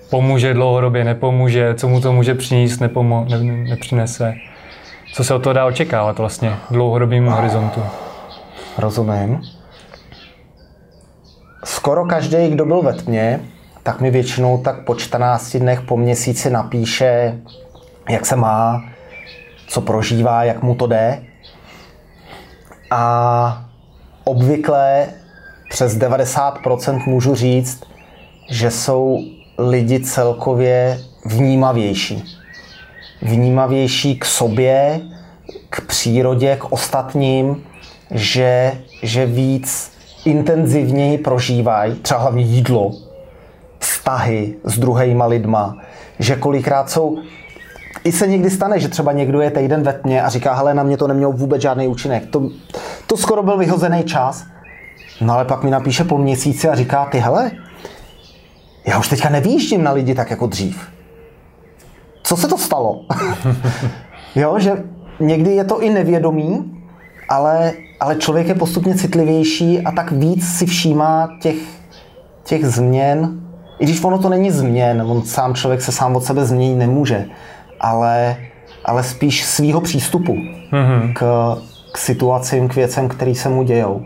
pomůže 0.10 0.53
dlouhodobě, 0.53 1.03
nepomůže, 1.03 1.74
co 1.74 1.88
mu 1.88 2.01
to 2.01 2.13
může 2.13 2.36
přinést, 2.36 2.82
nepomo- 2.82 3.29
ne, 3.29 3.70
nepřinese? 3.70 4.34
Co 5.13 5.24
se 5.24 5.34
od 5.34 5.44
toho 5.44 5.53
dá 5.53 5.65
očekávat 5.65 6.20
vlastně 6.20 6.56
v 6.70 6.74
dlouhodobém 6.74 7.25
horizontu? 7.25 7.82
Rozumím 8.77 9.41
skoro 11.63 12.05
každý, 12.05 12.49
kdo 12.49 12.65
byl 12.65 12.81
ve 12.81 12.93
tmě, 12.93 13.39
tak 13.83 14.01
mi 14.01 14.11
většinou 14.11 14.57
tak 14.57 14.83
po 14.85 14.95
14 14.95 15.57
dnech, 15.57 15.81
po 15.81 15.97
měsíci 15.97 16.49
napíše, 16.49 17.39
jak 18.09 18.25
se 18.25 18.35
má, 18.35 18.83
co 19.67 19.81
prožívá, 19.81 20.43
jak 20.43 20.63
mu 20.63 20.75
to 20.75 20.87
jde. 20.87 21.23
A 22.91 23.65
obvykle 24.23 25.07
přes 25.69 25.97
90% 25.97 27.07
můžu 27.07 27.35
říct, 27.35 27.83
že 28.49 28.71
jsou 28.71 29.19
lidi 29.57 29.99
celkově 29.99 30.99
vnímavější. 31.25 32.23
Vnímavější 33.21 34.19
k 34.19 34.25
sobě, 34.25 35.01
k 35.69 35.81
přírodě, 35.81 36.55
k 36.55 36.71
ostatním, 36.71 37.63
že, 38.11 38.73
že 39.03 39.25
víc 39.25 39.97
intenzivněji 40.27 41.17
prožívají, 41.17 41.96
třeba 41.96 42.19
hlavně 42.19 42.43
jídlo, 42.43 42.91
vztahy 43.79 44.55
s 44.63 44.79
druhýma 44.79 45.25
lidma, 45.25 45.77
že 46.19 46.36
kolikrát 46.36 46.89
jsou 46.89 47.17
i 48.03 48.12
se 48.12 48.27
někdy 48.27 48.50
stane, 48.50 48.79
že 48.79 48.88
třeba 48.88 49.12
někdo 49.12 49.41
je 49.41 49.51
týden 49.51 49.84
ve 49.84 49.93
tmě 49.93 50.22
a 50.22 50.29
říká, 50.29 50.53
hele, 50.53 50.74
na 50.74 50.84
mě 50.84 50.98
to 50.98 51.07
nemělo 51.07 51.31
vůbec 51.31 51.62
žádný 51.62 51.88
účinek. 51.88 52.25
To, 52.29 52.50
to 53.07 53.17
skoro 53.17 53.43
byl 53.43 53.57
vyhozený 53.57 54.03
čas. 54.03 54.46
No 55.22 55.34
ale 55.34 55.46
pak 55.46 55.63
mi 55.63 55.69
napíše 55.69 56.03
po 56.03 56.17
měsíci 56.17 56.69
a 56.69 56.75
říká, 56.75 57.05
ty 57.05 57.19
hele, 57.19 57.51
já 58.88 59.00
už 59.00 59.07
teďka 59.07 59.29
nevýjíždím 59.29 59.84
na 59.84 59.91
lidi 59.91 60.15
tak 60.15 60.29
jako 60.29 60.48
dřív. 60.48 60.89
Co 62.24 62.38
se 62.38 62.48
to 62.48 62.57
stalo? 62.57 63.05
jo, 64.36 64.60
že 64.60 64.84
někdy 65.19 65.51
je 65.51 65.63
to 65.63 65.81
i 65.81 65.89
nevědomí, 65.89 66.81
ale, 67.29 67.74
ale 68.00 68.16
člověk 68.16 68.48
je 68.48 68.56
postupně 68.56 68.96
citlivější 68.96 69.82
a 69.82 69.92
tak 69.92 70.12
víc 70.12 70.48
si 70.58 70.66
všímá 70.66 71.30
těch, 71.42 71.56
těch 72.44 72.66
změn. 72.66 73.39
I 73.80 73.86
když 73.86 74.04
ono 74.04 74.18
to 74.18 74.30
není 74.30 74.51
změn, 74.51 75.01
on 75.01 75.22
sám 75.22 75.56
člověk 75.56 75.82
se 75.82 75.92
sám 75.92 76.16
od 76.16 76.24
sebe 76.24 76.46
změnit 76.46 76.75
nemůže, 76.75 77.25
ale, 77.80 78.38
ale 78.86 79.04
spíš 79.04 79.46
svýho 79.46 79.82
přístupu 79.82 80.34
mm-hmm. 80.34 81.13
k, 81.13 81.56
k 81.92 81.98
situacím, 81.98 82.68
k 82.68 82.75
věcem, 82.75 83.08
které 83.08 83.36
se 83.36 83.50
mu 83.50 83.63
dějou. 83.63 84.06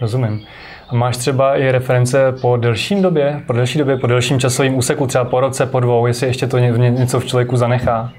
Rozumím. 0.00 0.40
A 0.88 0.94
máš 0.94 1.16
třeba 1.16 1.56
i 1.56 1.70
reference 1.70 2.32
po 2.40 2.56
delším 2.56 3.02
době, 3.02 3.42
po 3.46 3.52
delší 3.52 3.78
době, 3.78 3.96
po 3.96 4.06
delším 4.06 4.40
časovém 4.40 4.74
úseku, 4.74 5.06
třeba 5.06 5.24
po 5.24 5.40
roce, 5.40 5.66
po 5.66 5.80
dvou, 5.80 6.06
jestli 6.06 6.26
ještě 6.26 6.46
to 6.46 6.58
něco 6.58 7.20
v 7.20 7.24
člověku 7.24 7.56
zanechá? 7.56 8.12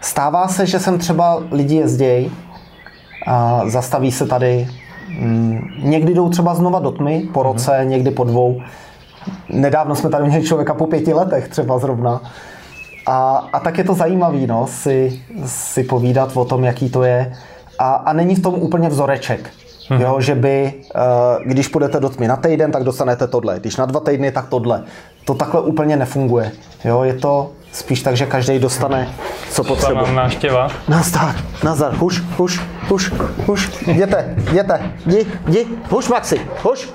Stává 0.00 0.48
se, 0.48 0.66
že 0.66 0.78
sem 0.78 0.98
třeba 0.98 1.42
lidi 1.50 1.74
jezdí 1.74 2.30
a 3.26 3.62
zastaví 3.66 4.12
se 4.12 4.26
tady. 4.26 4.68
Mm, 5.20 5.60
někdy 5.82 6.14
jdou 6.14 6.28
třeba 6.28 6.54
znova 6.54 6.78
do 6.78 6.90
tmy, 6.90 7.28
po 7.32 7.42
roce, 7.42 7.70
mm-hmm. 7.70 7.86
někdy 7.86 8.10
po 8.10 8.24
dvou. 8.24 8.60
Nedávno 9.48 9.94
jsme 9.96 10.10
tady 10.10 10.28
měli 10.28 10.44
člověka 10.44 10.74
po 10.74 10.86
pěti 10.86 11.12
letech 11.12 11.48
třeba 11.48 11.78
zrovna. 11.78 12.20
A, 13.06 13.48
a 13.52 13.60
tak 13.60 13.78
je 13.78 13.84
to 13.84 13.94
zajímavé 13.94 14.46
no, 14.46 14.66
si, 14.66 15.22
si 15.46 15.84
povídat 15.84 16.36
o 16.36 16.44
tom, 16.44 16.64
jaký 16.64 16.90
to 16.90 17.02
je. 17.02 17.32
A, 17.78 17.92
a 17.92 18.12
není 18.12 18.34
v 18.34 18.42
tom 18.42 18.54
úplně 18.54 18.88
vzoreček. 18.88 19.50
Hmm. 19.90 20.00
Jo, 20.00 20.20
že 20.20 20.34
by, 20.34 20.72
eh, 20.94 21.00
když 21.44 21.68
půjdete 21.68 22.00
do 22.00 22.08
tmy 22.08 22.28
na 22.28 22.36
týden, 22.36 22.72
tak 22.72 22.84
dostanete 22.84 23.26
tohle. 23.26 23.60
Když 23.60 23.76
na 23.76 23.86
dva 23.86 24.00
týdny, 24.00 24.32
tak 24.32 24.48
tohle. 24.48 24.82
To 25.24 25.34
takhle 25.34 25.60
úplně 25.60 25.96
nefunguje. 25.96 26.52
Jo, 26.84 27.02
je 27.02 27.14
to 27.14 27.50
spíš 27.72 28.02
tak, 28.02 28.16
že 28.16 28.26
každý 28.26 28.58
dostane, 28.58 29.08
co 29.50 29.64
potřebuje. 29.64 30.04
Tam 30.04 30.14
návštěva. 30.14 30.68
Nazdar, 30.88 31.34
nazdar, 31.64 31.94
huš, 31.94 32.22
huš, 32.36 32.60
huš, 32.88 33.12
huš, 33.46 33.86
jděte, 33.86 34.34
jděte, 34.50 34.80
jdi, 35.06 35.26
jdi, 35.46 35.66
huš 35.90 36.08
Maxi, 36.08 36.40
huš. 36.62 36.88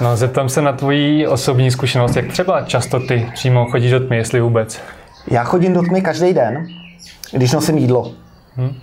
No, 0.00 0.16
zeptám 0.16 0.48
se 0.48 0.62
na 0.62 0.72
tvoji 0.72 1.26
osobní 1.26 1.70
zkušenost, 1.70 2.16
jak 2.16 2.26
třeba 2.32 2.62
často 2.62 3.00
ty 3.00 3.30
přímo 3.34 3.66
chodíš 3.70 3.90
do 3.90 4.00
tmy, 4.00 4.16
jestli 4.16 4.40
vůbec? 4.40 4.80
Já 5.30 5.44
chodím 5.44 5.72
do 5.72 5.82
tmy 5.82 6.02
každý 6.02 6.32
den, 6.32 6.66
když 7.32 7.52
nosím 7.52 7.78
jídlo. 7.78 8.12
Hmm. 8.56 8.74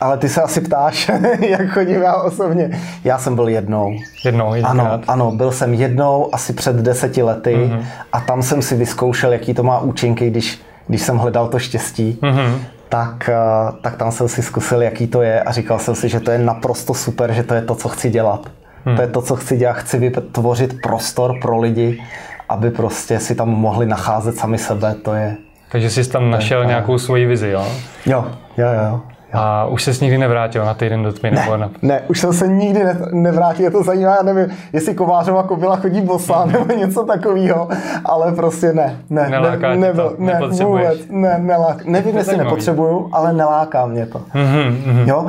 Ale 0.00 0.18
ty 0.18 0.28
se 0.28 0.42
asi 0.42 0.60
ptáš, 0.60 1.10
jak 1.48 1.68
chodím 1.68 2.02
já 2.02 2.14
osobně. 2.14 2.80
Já 3.04 3.18
jsem 3.18 3.34
byl 3.34 3.48
jednou. 3.48 3.96
Jednou, 4.24 4.54
Ano, 4.64 5.00
ano, 5.08 5.30
byl 5.30 5.52
jsem 5.52 5.74
jednou 5.74 6.34
asi 6.34 6.52
před 6.52 6.76
deseti 6.76 7.22
lety 7.22 7.56
mm-hmm. 7.56 7.82
a 8.12 8.20
tam 8.20 8.42
jsem 8.42 8.62
si 8.62 8.76
vyzkoušel, 8.76 9.32
jaký 9.32 9.54
to 9.54 9.62
má 9.62 9.78
účinky, 9.78 10.30
když, 10.30 10.60
když 10.86 11.02
jsem 11.02 11.16
hledal 11.16 11.48
to 11.48 11.58
štěstí. 11.58 12.18
Mm-hmm. 12.22 12.52
Tak, 12.88 13.28
eh, 13.28 13.72
tak 13.82 13.96
tam 13.96 14.12
jsem 14.12 14.28
si 14.28 14.42
zkusil, 14.42 14.82
jaký 14.82 15.06
to 15.06 15.22
je 15.22 15.42
a 15.42 15.52
říkal 15.52 15.78
jsem 15.78 15.94
si, 15.94 16.08
že 16.08 16.20
to 16.20 16.30
je 16.30 16.38
naprosto 16.38 16.94
super, 16.94 17.32
že 17.32 17.42
to 17.42 17.54
je 17.54 17.62
to, 17.62 17.74
co 17.74 17.88
chci 17.88 18.10
dělat. 18.10 18.46
Hmm. 18.84 18.96
To 18.96 19.02
je 19.02 19.08
to, 19.08 19.22
co 19.22 19.36
chci 19.36 19.56
dělat. 19.56 19.72
Chci 19.76 19.98
vytvořit 19.98 20.82
prostor 20.82 21.34
pro 21.42 21.60
lidi, 21.60 22.02
aby 22.48 22.70
prostě 22.70 23.18
si 23.20 23.34
tam 23.34 23.48
mohli 23.48 23.86
nacházet 23.86 24.36
sami 24.36 24.58
sebe. 24.58 24.94
To 24.94 25.14
je, 25.14 25.36
takže 25.72 25.90
jsi 25.90 26.10
tam 26.10 26.30
našel 26.30 26.64
nějakou 26.64 26.98
svoji 26.98 27.26
vizi, 27.26 27.48
jo? 27.48 27.66
Jo, 28.06 28.24
jo, 28.56 28.66
jo. 28.84 29.00
A 29.36 29.66
už 29.66 29.82
se 29.82 30.04
nikdy 30.04 30.18
nevrátil 30.18 30.64
na 30.64 30.74
týden 30.74 31.02
do 31.02 31.12
tmy? 31.12 31.30
Ne, 31.30 31.40
nebo 31.40 31.56
na... 31.56 31.70
ne, 31.82 32.02
už 32.08 32.20
jsem 32.20 32.32
se 32.32 32.48
nikdy 32.48 32.84
ne, 32.84 32.98
nevrátil, 33.12 33.64
je 33.64 33.70
to 33.70 33.82
zajímavé, 33.82 34.16
já 34.16 34.22
nevím, 34.22 34.56
jestli 34.72 34.94
Kovářová 34.94 35.42
kobila 35.42 35.76
chodí 35.76 36.00
bosá 36.00 36.44
nebo 36.52 36.74
něco 36.74 37.04
takového, 37.04 37.68
ale 38.04 38.32
prostě 38.32 38.72
ne, 38.72 39.00
ne, 39.10 39.28
neláká 39.28 39.68
ne, 39.68 39.76
nebyl, 39.76 40.10
to, 40.10 40.16
ne, 40.18 40.40
vůbec, 40.64 40.98
ne, 41.10 41.38
nelák, 41.38 41.84
nevím, 41.84 42.16
jestli 42.16 42.36
nepotřebuju, 42.36 43.08
ale 43.12 43.32
neláká 43.32 43.86
mě 43.86 44.06
to. 44.06 44.18
Mm-hmm, 44.18 45.08
Jo? 45.08 45.26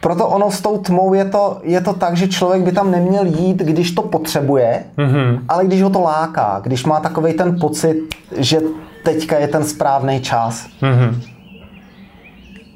Proto 0.00 0.28
ono 0.28 0.50
s 0.50 0.60
tou 0.60 0.78
tmou 0.78 1.14
je 1.14 1.24
to, 1.24 1.58
je 1.62 1.80
to 1.80 1.92
tak, 1.92 2.16
že 2.16 2.28
člověk 2.28 2.62
by 2.62 2.72
tam 2.72 2.90
neměl 2.90 3.26
jít, 3.26 3.56
když 3.56 3.90
to 3.90 4.02
potřebuje, 4.02 4.84
mm-hmm. 4.98 5.38
ale 5.48 5.64
když 5.64 5.82
ho 5.82 5.90
to 5.90 6.00
láká, 6.00 6.60
když 6.62 6.84
má 6.84 7.00
takový 7.00 7.32
ten 7.32 7.60
pocit, 7.60 7.96
že 8.36 8.60
teďka 9.04 9.38
je 9.38 9.48
ten 9.48 9.64
správný 9.64 10.20
čas. 10.20 10.66
Mm-hmm. 10.82 11.14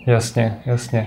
Jasně, 0.07 0.55
jasně. 0.67 1.07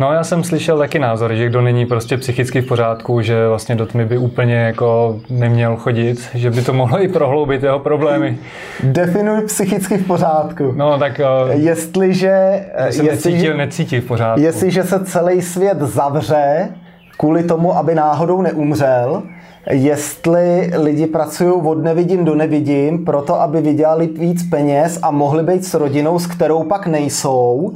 No 0.00 0.12
já 0.12 0.24
jsem 0.24 0.44
slyšel 0.44 0.78
taky 0.78 0.98
názor, 0.98 1.34
že 1.34 1.46
kdo 1.46 1.60
není 1.60 1.86
prostě 1.86 2.16
psychicky 2.16 2.60
v 2.60 2.66
pořádku, 2.66 3.20
že 3.20 3.48
vlastně 3.48 3.74
do 3.74 3.86
tmy 3.86 4.04
by 4.04 4.18
úplně 4.18 4.54
jako 4.54 5.20
neměl 5.30 5.76
chodit, 5.76 6.28
že 6.34 6.50
by 6.50 6.62
to 6.62 6.72
mohlo 6.72 7.02
i 7.02 7.08
prohloubit 7.08 7.62
jeho 7.62 7.78
problémy. 7.78 8.38
Definuj 8.82 9.42
psychicky 9.46 9.98
v 9.98 10.06
pořádku. 10.06 10.72
No 10.76 10.98
tak... 10.98 11.20
Jestliže... 11.50 12.64
Jsem 12.90 13.06
jestli, 13.06 13.32
necítil, 13.32 13.56
necítí 13.56 14.00
v 14.00 14.04
pořádku. 14.04 14.40
Jestliže 14.40 14.84
se 14.84 15.04
celý 15.04 15.42
svět 15.42 15.78
zavře 15.78 16.68
kvůli 17.16 17.42
tomu, 17.42 17.76
aby 17.76 17.94
náhodou 17.94 18.42
neumřel, 18.42 19.22
jestli 19.70 20.70
lidi 20.76 21.06
pracují 21.06 21.52
od 21.52 21.84
nevidím 21.84 22.24
do 22.24 22.34
nevidím, 22.34 23.04
proto 23.04 23.40
aby 23.40 23.60
vydělali 23.60 24.06
víc 24.06 24.42
peněz 24.50 24.98
a 25.02 25.10
mohli 25.10 25.42
být 25.42 25.64
s 25.64 25.74
rodinou, 25.74 26.18
s 26.18 26.26
kterou 26.26 26.64
pak 26.64 26.86
nejsou, 26.86 27.72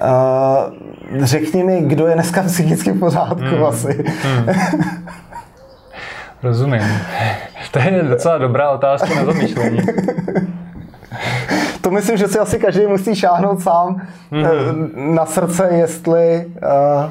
Uh, 0.00 1.24
řekni 1.24 1.64
mi, 1.64 1.80
kdo 1.80 2.06
je 2.06 2.14
dneska 2.14 2.42
psychicky 2.42 2.92
v 2.92 2.98
pořádku 2.98 3.42
hmm. 3.42 3.64
asi. 3.64 4.04
Hmm. 4.22 4.46
Rozumím. 6.42 6.82
To 7.70 7.78
je 7.78 8.02
docela 8.02 8.38
dobrá 8.38 8.70
otázka 8.70 9.14
na 9.14 9.24
zamýšlení. 9.24 9.80
to 11.80 11.90
myslím, 11.90 12.16
že 12.16 12.28
si 12.28 12.38
asi 12.38 12.58
každý 12.58 12.86
musí 12.86 13.14
šáhnout 13.14 13.62
sám 13.62 14.02
mm-hmm. 14.32 15.14
na 15.14 15.26
srdce, 15.26 15.68
jestli, 15.72 16.46
uh, 16.46 17.10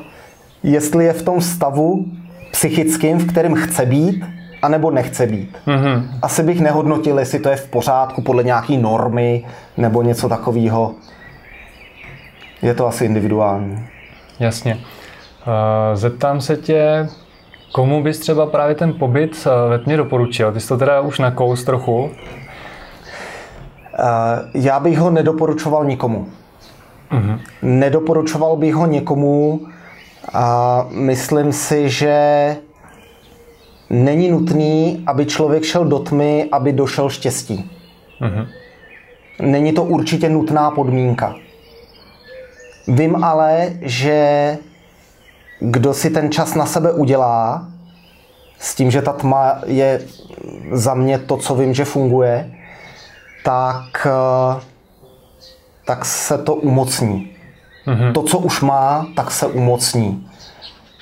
jestli 0.64 1.06
je 1.06 1.14
v 1.14 1.22
tom 1.22 1.42
stavu 1.42 2.06
psychickým, 2.52 3.18
v 3.18 3.28
kterém 3.28 3.56
chce 3.56 3.86
být, 3.86 4.26
anebo 4.62 4.92
nechce 4.92 5.28
být. 5.28 5.58
Mm-hmm. 5.68 6.04
Asi 6.22 6.44
bych 6.44 6.62
nehodnotil, 6.62 7.20
jestli 7.20 7.40
to 7.40 7.50
je 7.50 7.56
v 7.56 7.68
pořádku 7.68 8.22
podle 8.22 8.44
nějaký 8.44 8.78
normy 8.78 9.46
nebo 9.78 10.02
něco 10.02 10.30
takového 10.30 10.96
je 12.62 12.74
to 12.74 12.88
asi 12.88 13.06
individuální. 13.06 13.88
Jasně. 14.40 14.80
Eh, 15.48 15.96
zeptám 15.96 16.42
se 16.42 16.58
tě, 16.58 17.10
komu 17.72 18.04
bys 18.04 18.20
třeba 18.20 18.46
právě 18.46 18.76
ten 18.76 18.94
pobyt 18.94 19.48
eh, 19.48 19.70
ve 19.70 19.80
tmě 19.80 19.98
doporučil? 19.98 20.52
Ty 20.52 20.60
jsi 20.60 20.68
to 20.68 20.78
teda 20.78 21.02
už 21.02 21.20
nakous 21.20 21.64
trochu. 21.64 22.10
Eh, 24.00 24.06
já 24.54 24.80
bych 24.80 25.00
ho 25.00 25.12
nedoporučoval 25.12 25.86
nikomu. 25.86 26.28
Uh-huh. 27.12 27.40
Nedoporučoval 27.62 28.56
bych 28.56 28.76
ho 28.76 28.88
někomu 28.88 29.62
a 30.34 30.86
myslím 30.92 31.54
si, 31.54 31.90
že 31.90 32.56
není 33.90 34.32
nutný, 34.32 35.04
aby 35.08 35.26
člověk 35.26 35.64
šel 35.64 35.86
do 35.86 36.00
tmy, 36.00 36.50
aby 36.52 36.74
došel 36.74 37.10
štěstí. 37.10 37.72
Uh-huh. 38.22 38.48
Není 39.42 39.74
to 39.74 39.84
určitě 39.84 40.30
nutná 40.30 40.72
podmínka. 40.72 41.36
Vím 42.90 43.24
ale, 43.24 43.74
že 43.82 44.58
kdo 45.60 45.94
si 45.94 46.10
ten 46.10 46.32
čas 46.32 46.56
na 46.56 46.66
sebe 46.66 46.94
udělá, 46.94 47.68
s 48.60 48.76
tím, 48.76 48.92
že 48.92 49.02
ta 49.02 49.14
tma 49.14 49.62
je 49.66 50.02
za 50.72 50.94
mě 50.94 51.20
to, 51.20 51.38
co 51.38 51.56
vím, 51.56 51.74
že 51.74 51.86
funguje, 51.86 52.52
tak, 53.44 54.08
eh, 54.08 54.62
tak 55.86 56.06
se 56.06 56.38
to 56.38 56.56
umocní. 56.56 57.32
Mm-hmm. 57.88 58.14
To, 58.14 58.24
co 58.24 58.38
už 58.40 58.62
má, 58.62 59.08
tak 59.16 59.32
se 59.32 59.48
umocní. 59.48 60.28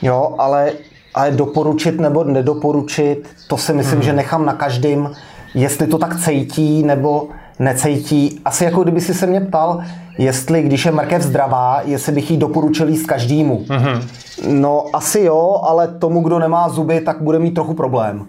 Jo, 0.01 0.35
ale, 0.37 0.71
ale 1.13 1.31
doporučit 1.31 1.99
nebo 1.99 2.23
nedoporučit, 2.23 3.29
to 3.47 3.57
si 3.57 3.73
myslím, 3.73 3.99
mm-hmm. 3.99 4.03
že 4.03 4.13
nechám 4.13 4.45
na 4.45 4.53
každém, 4.53 5.13
jestli 5.53 5.87
to 5.87 5.97
tak 5.97 6.19
cítí 6.19 6.83
nebo 6.83 7.29
necítí. 7.59 8.41
Asi 8.45 8.63
jako 8.63 8.83
kdyby 8.83 9.01
si 9.01 9.13
se 9.13 9.27
mě 9.27 9.41
ptal, 9.41 9.81
jestli 10.17 10.63
když 10.63 10.85
je 10.85 10.91
mrkev 10.91 11.21
zdravá, 11.21 11.81
jestli 11.85 12.11
bych 12.11 12.31
jí 12.31 12.37
doporučil 12.37 12.89
jíst 12.89 13.05
každému. 13.05 13.65
Mm-hmm. 13.67 14.01
No 14.47 14.85
asi 14.93 15.19
jo, 15.19 15.61
ale 15.63 15.87
tomu, 15.87 16.21
kdo 16.21 16.39
nemá 16.39 16.69
zuby, 16.69 17.01
tak 17.01 17.21
bude 17.21 17.39
mít 17.39 17.51
trochu 17.51 17.73
problém. 17.73 18.25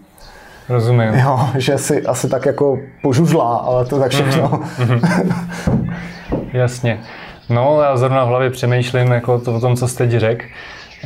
Rozumím. 0.68 1.14
Jo, 1.14 1.40
že 1.56 1.78
si 1.78 2.06
asi 2.06 2.28
tak 2.28 2.46
jako 2.46 2.78
požužlá, 3.02 3.56
ale 3.56 3.84
to 3.84 3.98
tak 3.98 4.10
všechno. 4.10 4.48
Mm-hmm. 4.48 5.32
Jasně. 6.52 7.00
No, 7.50 7.80
já 7.82 7.96
zrovna 7.96 8.24
v 8.24 8.28
hlavě 8.28 8.50
přemýšlím 8.50 9.10
jako 9.10 9.38
to, 9.38 9.54
o 9.54 9.60
tom, 9.60 9.76
co 9.76 9.88
jste 9.88 10.06
teď 10.06 10.20
řekl, 10.20 10.44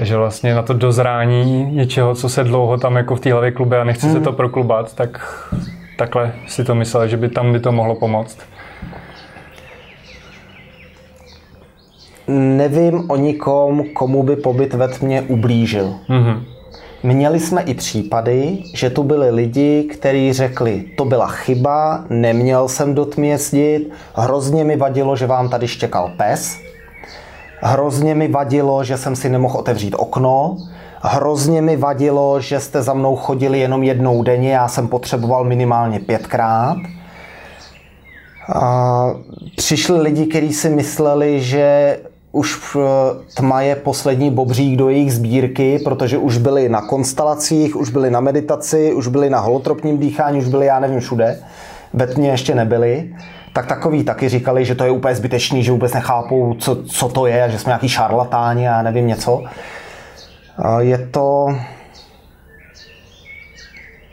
že 0.02 0.16
vlastně 0.16 0.54
na 0.54 0.62
to 0.62 0.74
dozrání 0.74 1.64
něčeho, 1.64 2.14
co 2.14 2.28
se 2.28 2.44
dlouho 2.44 2.78
tam 2.78 2.96
jako 2.96 3.16
v 3.16 3.20
té 3.20 3.32
hlavě 3.32 3.50
klube 3.50 3.80
a 3.80 3.84
nechce 3.84 4.06
hmm. 4.06 4.16
se 4.16 4.20
to 4.20 4.32
proklubat, 4.32 4.94
tak 4.94 5.20
takhle 6.02 6.32
si 6.48 6.64
to 6.64 6.74
myslel, 6.74 7.08
že 7.08 7.16
by 7.16 7.28
tam 7.28 7.52
by 7.52 7.60
to 7.60 7.72
mohlo 7.72 7.94
pomoct. 7.94 8.38
Nevím 12.28 13.10
o 13.10 13.16
nikom, 13.16 13.84
komu 13.92 14.22
by 14.22 14.36
pobyt 14.36 14.74
ve 14.74 14.88
tmě 14.88 15.22
ublížil. 15.22 15.94
Mm-hmm. 16.08 16.42
Měli 17.02 17.40
jsme 17.40 17.62
i 17.62 17.74
případy, 17.74 18.58
že 18.74 18.90
tu 18.90 19.02
byli 19.02 19.30
lidi, 19.30 19.82
kteří 19.82 20.32
řekli, 20.32 20.84
to 20.96 21.04
byla 21.04 21.28
chyba, 21.28 22.04
neměl 22.10 22.68
jsem 22.68 22.94
do 22.94 23.04
tmy 23.04 23.28
jezdit, 23.28 23.90
hrozně 24.14 24.64
mi 24.64 24.76
vadilo, 24.76 25.16
že 25.16 25.26
vám 25.26 25.48
tady 25.48 25.68
štěkal 25.68 26.12
pes, 26.16 26.58
hrozně 27.60 28.14
mi 28.14 28.28
vadilo, 28.28 28.84
že 28.84 28.96
jsem 28.96 29.16
si 29.16 29.28
nemohl 29.28 29.58
otevřít 29.58 29.94
okno, 29.98 30.56
hrozně 31.02 31.62
mi 31.62 31.76
vadilo, 31.76 32.40
že 32.40 32.60
jste 32.60 32.82
za 32.82 32.94
mnou 32.94 33.16
chodili 33.16 33.60
jenom 33.60 33.82
jednou 33.82 34.22
denně, 34.22 34.52
já 34.52 34.68
jsem 34.68 34.88
potřeboval 34.88 35.44
minimálně 35.44 36.00
pětkrát. 36.00 36.76
A 38.54 39.14
přišli 39.56 40.00
lidi, 40.00 40.26
kteří 40.26 40.52
si 40.52 40.70
mysleli, 40.70 41.40
že 41.40 41.98
už 42.32 42.76
tma 43.36 43.60
je 43.60 43.76
poslední 43.76 44.30
bobřík 44.30 44.78
do 44.78 44.88
jejich 44.88 45.12
sbírky, 45.12 45.78
protože 45.84 46.18
už 46.18 46.38
byli 46.38 46.68
na 46.68 46.80
konstelacích, 46.80 47.76
už 47.76 47.90
byli 47.90 48.10
na 48.10 48.20
meditaci, 48.20 48.92
už 48.94 49.08
byli 49.08 49.30
na 49.30 49.40
holotropním 49.40 49.98
dýchání, 49.98 50.38
už 50.38 50.48
byli 50.48 50.66
já 50.66 50.80
nevím 50.80 51.00
všude. 51.00 51.38
Ve 51.94 52.06
tmě 52.06 52.30
ještě 52.30 52.54
nebyli. 52.54 53.14
Tak 53.52 53.66
takový 53.66 54.04
taky 54.04 54.28
říkali, 54.28 54.64
že 54.64 54.74
to 54.74 54.84
je 54.84 54.90
úplně 54.90 55.14
zbytečný, 55.14 55.62
že 55.62 55.72
vůbec 55.72 55.92
nechápou, 55.92 56.54
co, 56.54 56.84
co 56.84 57.08
to 57.08 57.26
je, 57.26 57.48
že 57.50 57.58
jsme 57.58 57.70
nějaký 57.70 57.88
šarlatáni 57.88 58.68
a 58.68 58.82
nevím 58.82 59.06
něco. 59.06 59.44
Je 60.78 60.98
to... 60.98 61.46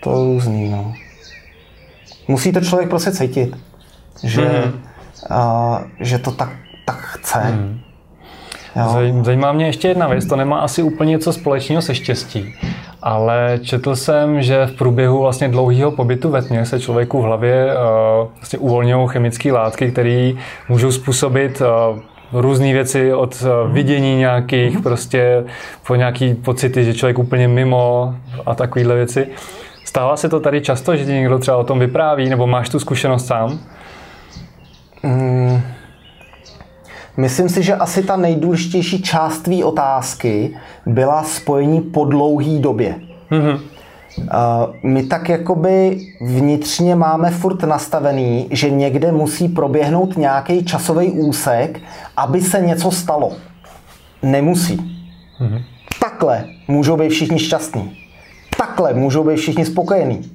To 0.04 0.12
různý, 0.12 0.70
no. 0.70 0.94
Musí 2.28 2.52
to 2.52 2.62
člověk 2.62 2.90
prostě 2.90 3.12
cítit, 3.12 3.58
že, 4.24 4.42
mm. 4.42 4.82
a, 5.30 5.82
že 6.00 6.20
to 6.20 6.32
tak, 6.32 6.50
tak 6.86 6.98
chce. 6.98 7.52
Mm. 7.52 7.80
Jo. 8.76 9.24
Zajímá 9.24 9.52
mě 9.52 9.66
ještě 9.66 9.88
jedna 9.88 10.08
věc, 10.08 10.26
to 10.26 10.36
nemá 10.36 10.60
asi 10.60 10.84
úplně 10.84 11.12
něco 11.12 11.34
společného 11.34 11.82
se 11.82 11.96
štěstí, 11.96 12.56
ale 13.02 13.60
četl 13.64 13.96
jsem, 13.96 14.42
že 14.42 14.66
v 14.66 14.72
průběhu 14.72 15.20
vlastně 15.20 15.48
dlouhého 15.48 15.92
pobytu 15.92 16.30
ve 16.30 16.42
tmě 16.42 16.66
se 16.66 16.80
člověku 16.80 17.22
v 17.22 17.24
hlavě 17.24 17.66
uh, 17.66 18.28
vlastně 18.36 18.60
uvolňují 18.60 19.08
chemické 19.08 19.52
látky, 19.52 19.92
které 19.92 20.32
můžou 20.70 20.92
způsobit 20.92 21.62
uh, 21.62 22.00
různé 22.34 22.74
věci 22.74 23.14
od 23.14 23.44
uh, 23.44 23.74
vidění 23.74 24.18
nějakých, 24.18 24.78
mm-hmm. 24.78 24.84
prostě 24.84 25.44
po 25.88 25.96
nějaký 25.96 26.34
pocity, 26.34 26.86
že 26.86 26.94
člověk 26.94 27.20
úplně 27.20 27.48
mimo 27.48 28.16
a 28.46 28.56
takovéhle 28.56 28.96
věci. 28.96 29.28
Stává 29.86 30.18
se 30.18 30.30
to 30.30 30.40
tady 30.40 30.62
často, 30.62 30.96
že 30.96 31.06
ti 31.06 31.12
někdo 31.12 31.40
třeba 31.40 31.58
o 31.58 31.64
tom 31.64 31.80
vypráví, 31.80 32.30
nebo 32.30 32.48
máš 32.48 32.70
tu 32.70 32.80
zkušenost 32.80 33.26
sám? 33.26 33.60
Mm. 35.04 35.62
Myslím 37.18 37.50
si, 37.50 37.64
že 37.64 37.76
asi 37.76 38.04
ta 38.04 38.16
nejdůležitější 38.18 39.02
část 39.02 39.40
tvý 39.40 39.64
otázky 39.64 40.58
byla 40.86 41.24
spojení 41.24 41.82
po 41.82 42.06
dlouhý 42.06 42.60
době. 42.60 42.96
Mm-hmm. 43.32 43.60
My 44.84 45.04
tak 45.04 45.30
jakoby 45.30 46.00
vnitřně 46.22 46.96
máme 46.96 47.32
furt 47.32 47.64
nastavený, 47.64 48.48
že 48.52 48.70
někde 48.70 49.12
musí 49.12 49.48
proběhnout 49.48 50.18
nějaký 50.18 50.66
časový 50.66 51.12
úsek, 51.12 51.80
aby 52.18 52.42
se 52.42 52.62
něco 52.62 52.92
stalo. 52.92 53.32
Nemusí. 54.24 54.78
Mm-hmm. 54.78 55.64
Takhle 56.02 56.46
můžou 56.68 56.98
být 56.98 57.10
všichni 57.10 57.40
šťastní. 57.40 57.98
Takhle 58.58 58.94
můžou 58.94 59.24
být 59.24 59.38
všichni 59.38 59.66
spokojení. 59.66 60.32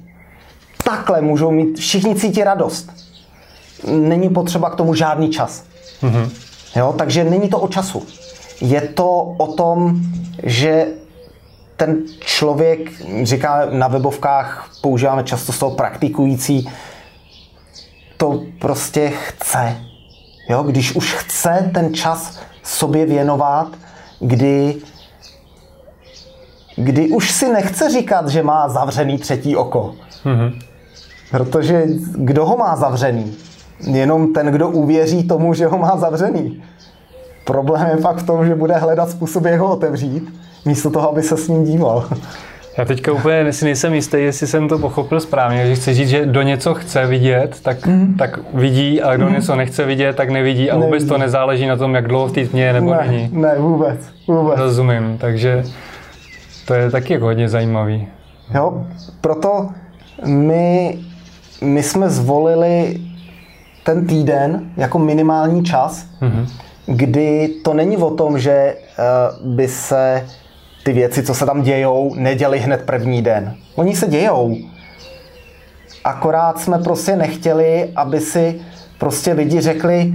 Takhle 0.83 1.21
můžou 1.21 1.51
mít 1.51 1.79
všichni 1.79 2.15
cítit 2.15 2.43
radost. 2.43 2.91
Není 3.91 4.29
potřeba 4.29 4.69
k 4.69 4.75
tomu 4.75 4.93
žádný 4.93 5.29
čas. 5.29 5.63
Mm-hmm. 6.01 6.29
Jo? 6.75 6.95
Takže 6.97 7.23
není 7.23 7.49
to 7.49 7.59
o 7.59 7.67
času. 7.67 8.03
Je 8.61 8.81
to 8.81 9.35
o 9.37 9.47
tom, 9.47 9.95
že 10.43 10.87
ten 11.77 11.97
člověk, 12.19 12.79
říká 13.23 13.67
na 13.69 13.87
webovkách, 13.87 14.71
používáme 14.81 15.23
často 15.23 15.51
z 15.51 15.59
toho 15.59 15.71
praktikující, 15.71 16.69
to 18.17 18.43
prostě 18.59 19.09
chce. 19.09 19.77
Jo? 20.49 20.63
Když 20.63 20.95
už 20.95 21.13
chce 21.13 21.71
ten 21.73 21.93
čas 21.93 22.39
sobě 22.63 23.05
věnovat, 23.05 23.67
kdy, 24.19 24.75
kdy 26.75 27.09
už 27.09 27.31
si 27.31 27.53
nechce 27.53 27.89
říkat, 27.89 28.27
že 28.27 28.43
má 28.43 28.69
zavřený 28.69 29.17
třetí 29.17 29.55
oko. 29.55 29.95
Mm-hmm. 30.25 30.61
Protože 31.31 31.83
kdo 32.15 32.45
ho 32.45 32.57
má 32.57 32.75
zavřený? 32.75 33.37
jenom 33.79 34.33
ten, 34.33 34.47
kdo 34.47 34.69
uvěří 34.69 35.23
tomu, 35.23 35.53
že 35.53 35.67
ho 35.67 35.77
má 35.77 35.97
zavřený. 35.97 36.63
Problém 37.45 37.87
je 37.87 37.97
fakt 37.97 38.17
v 38.17 38.25
tom, 38.25 38.45
že 38.45 38.55
bude 38.55 38.73
hledat 38.73 39.09
způsob, 39.09 39.45
jak 39.45 39.59
ho 39.59 39.71
otevřít, 39.71 40.33
místo 40.65 40.89
toho, 40.89 41.09
aby 41.09 41.23
se 41.23 41.37
s 41.37 41.47
ním 41.47 41.63
díval. 41.63 42.09
Já 42.77 42.85
teďka 42.85 43.11
úplně 43.13 43.53
si 43.53 43.65
nejsem 43.65 43.93
jistý, 43.93 44.17
jestli 44.17 44.47
jsem 44.47 44.67
to 44.67 44.79
pochopil 44.79 45.19
správně, 45.19 45.67
že 45.67 45.75
chci 45.75 45.93
říct, 45.93 46.09
že 46.09 46.25
do 46.25 46.41
něco 46.41 46.73
chce 46.73 47.05
vidět, 47.05 47.59
tak, 47.61 47.87
mm. 47.87 48.15
tak 48.17 48.39
vidí 48.53 49.01
a 49.01 49.15
kdo 49.15 49.25
mm. 49.25 49.33
něco 49.33 49.55
nechce 49.55 49.85
vidět, 49.85 50.15
tak 50.15 50.29
nevidí 50.29 50.71
a 50.71 50.73
nevidí. 50.73 50.85
vůbec 50.85 51.09
to 51.09 51.17
nezáleží 51.17 51.67
na 51.67 51.75
tom, 51.75 51.95
jak 51.95 52.07
dlouho 52.07 52.27
v 52.27 52.31
té 52.31 52.45
tmě 52.45 52.73
nebo 52.73 52.91
ne, 52.91 53.07
není. 53.07 53.29
Ne, 53.31 53.55
vůbec, 53.57 53.99
vůbec. 54.27 54.59
Rozumím, 54.59 55.17
takže 55.17 55.63
to 56.67 56.73
je 56.73 56.91
taky 56.91 57.13
jako 57.13 57.25
hodně 57.25 57.49
zajímavý. 57.49 58.07
Jo, 58.55 58.85
proto 59.21 59.69
my, 60.25 60.97
my 61.61 61.83
jsme 61.83 62.09
zvolili 62.09 62.97
ten 63.83 64.07
týden 64.07 64.61
jako 64.77 64.99
minimální 64.99 65.63
čas, 65.63 66.05
mm-hmm. 66.21 66.47
Kdy 66.85 67.47
to 67.63 67.73
není 67.73 67.97
o 67.97 68.09
tom, 68.09 68.39
že 68.39 68.75
uh, 68.75 69.47
by 69.55 69.67
se 69.67 70.25
ty 70.83 70.93
věci, 70.93 71.23
co 71.23 71.33
se 71.33 71.45
tam 71.45 71.61
dějou, 71.61 72.15
neděli 72.15 72.59
hned 72.59 72.81
první 72.81 73.21
den. 73.21 73.55
Oni 73.75 73.95
se 73.95 74.07
dějou. 74.07 74.55
Akorát 76.03 76.59
jsme 76.59 76.79
prostě 76.79 77.15
nechtěli, 77.15 77.91
aby 77.95 78.19
si 78.19 78.61
prostě 78.97 79.33
lidi 79.33 79.61
řekli, 79.61 80.13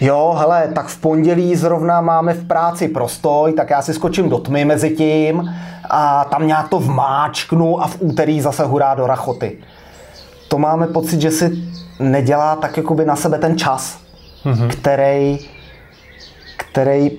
jo, 0.00 0.36
hele, 0.38 0.68
tak 0.74 0.86
v 0.86 1.00
pondělí 1.00 1.56
zrovna 1.56 2.00
máme 2.00 2.34
v 2.34 2.46
práci 2.46 2.88
prostoj, 2.88 3.52
tak 3.52 3.70
já 3.70 3.82
si 3.82 3.94
skočím 3.94 4.28
do 4.28 4.38
tmy 4.38 4.64
mezi 4.64 4.90
tím 4.90 5.54
a 5.90 6.24
tam 6.24 6.46
nějak 6.46 6.68
to 6.68 6.78
vmáčknu 6.78 7.82
a 7.82 7.86
v 7.86 7.96
úterý 8.00 8.40
zase 8.40 8.64
hurá 8.64 8.94
do 8.94 9.06
rachoty. 9.06 9.58
To 10.48 10.58
máme 10.58 10.86
pocit, 10.86 11.20
že 11.20 11.30
si 11.30 11.52
nedělá 12.00 12.56
tak 12.56 12.76
jakoby 12.76 13.04
na 13.04 13.16
sebe 13.16 13.38
ten 13.38 13.58
čas, 13.58 13.98
mm-hmm. 14.44 14.68
který, 14.68 15.38
který 16.72 17.10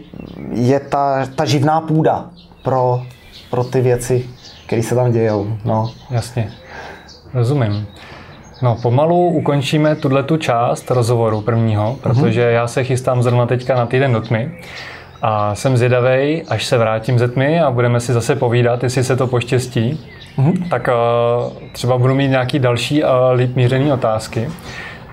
je 0.52 0.80
ta, 0.80 1.26
ta 1.36 1.46
živná 1.46 1.82
půda 1.82 2.26
pro, 2.64 3.02
pro 3.50 3.64
ty 3.64 3.82
věci, 3.82 4.26
které 4.66 4.84
se 4.84 4.96
tam 4.96 5.12
dějou. 5.12 5.58
No. 5.66 5.92
Jasně, 6.10 6.52
rozumím. 7.34 7.88
No, 8.62 8.78
pomalu 8.82 9.28
ukončíme 9.28 9.96
tuhle 9.96 10.24
tu 10.24 10.38
část 10.38 10.92
rozhovoru 10.92 11.42
prvního, 11.42 11.90
mhm. 11.90 12.00
protože 12.00 12.42
mm-hmm. 12.42 12.54
já 12.54 12.68
se 12.68 12.84
chystám 12.84 13.24
zrovna 13.24 13.46
teďka 13.46 13.76
na 13.76 13.86
týden 13.86 14.14
do 14.14 14.22
tmy. 14.22 14.52
A 15.22 15.56
jsem 15.56 15.78
zvědavý, 15.78 16.44
až 16.50 16.66
se 16.66 16.78
vrátím 16.78 17.20
ze 17.20 17.28
tmy 17.28 17.62
a 17.62 17.72
budeme 17.72 18.00
si 18.00 18.14
zase 18.14 18.36
povídat, 18.36 18.84
jestli 18.84 19.04
se 19.04 19.16
to 19.16 19.28
poštěstí, 19.28 20.00
mm-hmm. 20.38 20.70
tak 20.70 20.88
uh, 20.88 21.54
třeba 21.72 21.98
budu 21.98 22.16
mít 22.16 22.28
nějaký 22.28 22.60
další 22.60 23.04
uh, 23.04 23.10
líp 23.34 23.56
mířený 23.56 23.92
otázky. 23.92 24.50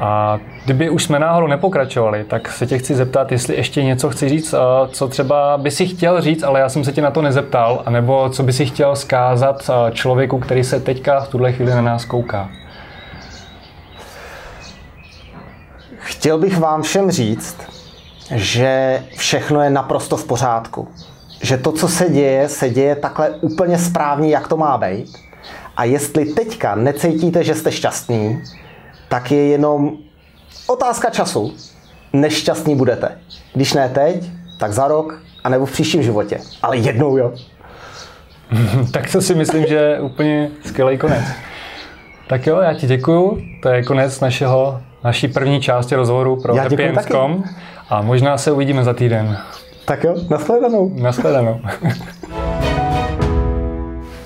A 0.00 0.38
kdyby 0.64 0.90
už 0.90 1.04
jsme 1.04 1.18
náhodou 1.18 1.46
nepokračovali, 1.46 2.24
tak 2.24 2.52
se 2.52 2.66
tě 2.66 2.78
chci 2.78 2.94
zeptat, 2.94 3.32
jestli 3.32 3.56
ještě 3.56 3.84
něco 3.84 4.10
chci 4.10 4.28
říct, 4.28 4.52
uh, 4.52 4.60
co 4.88 5.08
třeba 5.08 5.58
by 5.58 5.70
si 5.70 5.86
chtěl 5.86 6.20
říct, 6.20 6.42
ale 6.42 6.60
já 6.60 6.68
jsem 6.68 6.84
se 6.84 6.92
tě 6.92 7.02
na 7.02 7.10
to 7.10 7.22
nezeptal, 7.22 7.82
anebo 7.86 8.30
co 8.30 8.42
by 8.42 8.52
si 8.52 8.66
chtěl 8.66 8.96
zkázat 8.96 9.68
uh, 9.68 9.90
člověku, 9.90 10.38
který 10.38 10.64
se 10.64 10.80
teďka 10.80 11.20
v 11.20 11.28
tuhle 11.28 11.52
chvíli 11.52 11.70
na 11.70 11.82
nás 11.82 12.04
kouká. 12.04 12.48
Chtěl 15.98 16.38
bych 16.38 16.58
vám 16.58 16.82
všem 16.82 17.10
říct, 17.10 17.56
že 18.34 19.02
všechno 19.16 19.62
je 19.62 19.70
naprosto 19.70 20.16
v 20.16 20.24
pořádku 20.24 20.88
že 21.42 21.56
to, 21.56 21.72
co 21.72 21.88
se 21.88 22.08
děje, 22.08 22.48
se 22.48 22.70
děje 22.70 22.96
takhle 22.96 23.30
úplně 23.30 23.78
správně, 23.78 24.30
jak 24.30 24.48
to 24.48 24.56
má 24.56 24.78
být. 24.78 25.18
A 25.76 25.84
jestli 25.84 26.24
teďka 26.24 26.74
necítíte, 26.74 27.44
že 27.44 27.54
jste 27.54 27.72
šťastní, 27.72 28.42
tak 29.10 29.30
je 29.30 29.46
jenom 29.46 29.92
otázka 30.66 31.10
času. 31.10 31.54
Nešťastní 32.12 32.76
budete. 32.76 33.18
Když 33.54 33.72
ne 33.72 33.88
teď, 33.88 34.30
tak 34.60 34.72
za 34.72 34.88
rok, 34.88 35.22
anebo 35.44 35.66
v 35.66 35.72
příštím 35.72 36.02
životě. 36.02 36.40
Ale 36.62 36.76
jednou 36.76 37.16
jo. 37.16 37.32
tak 38.92 39.12
to 39.12 39.22
si 39.22 39.34
myslím, 39.34 39.66
že 39.66 39.74
je 39.74 40.00
úplně 40.00 40.50
skvělý 40.66 40.98
konec. 40.98 41.24
Tak 42.26 42.46
jo, 42.46 42.60
já 42.60 42.74
ti 42.74 42.86
děkuju. 42.86 43.42
To 43.62 43.68
je 43.68 43.82
konec 43.82 44.20
našeho 44.20 44.80
naší 45.04 45.28
první 45.28 45.60
části 45.60 45.94
rozhovoru 45.94 46.42
pro 46.42 46.54
Já 46.54 46.62
Happy 46.62 46.76
děkuji 46.76 46.94
taky. 46.94 47.14
Ends.com 47.14 47.44
a 47.88 48.02
možná 48.02 48.38
se 48.38 48.52
uvidíme 48.52 48.84
za 48.84 48.94
týden. 48.94 49.38
Tak 49.84 50.04
jo, 50.04 50.14
nashledanou. 50.30 50.92
Naschledanou. 50.94 51.60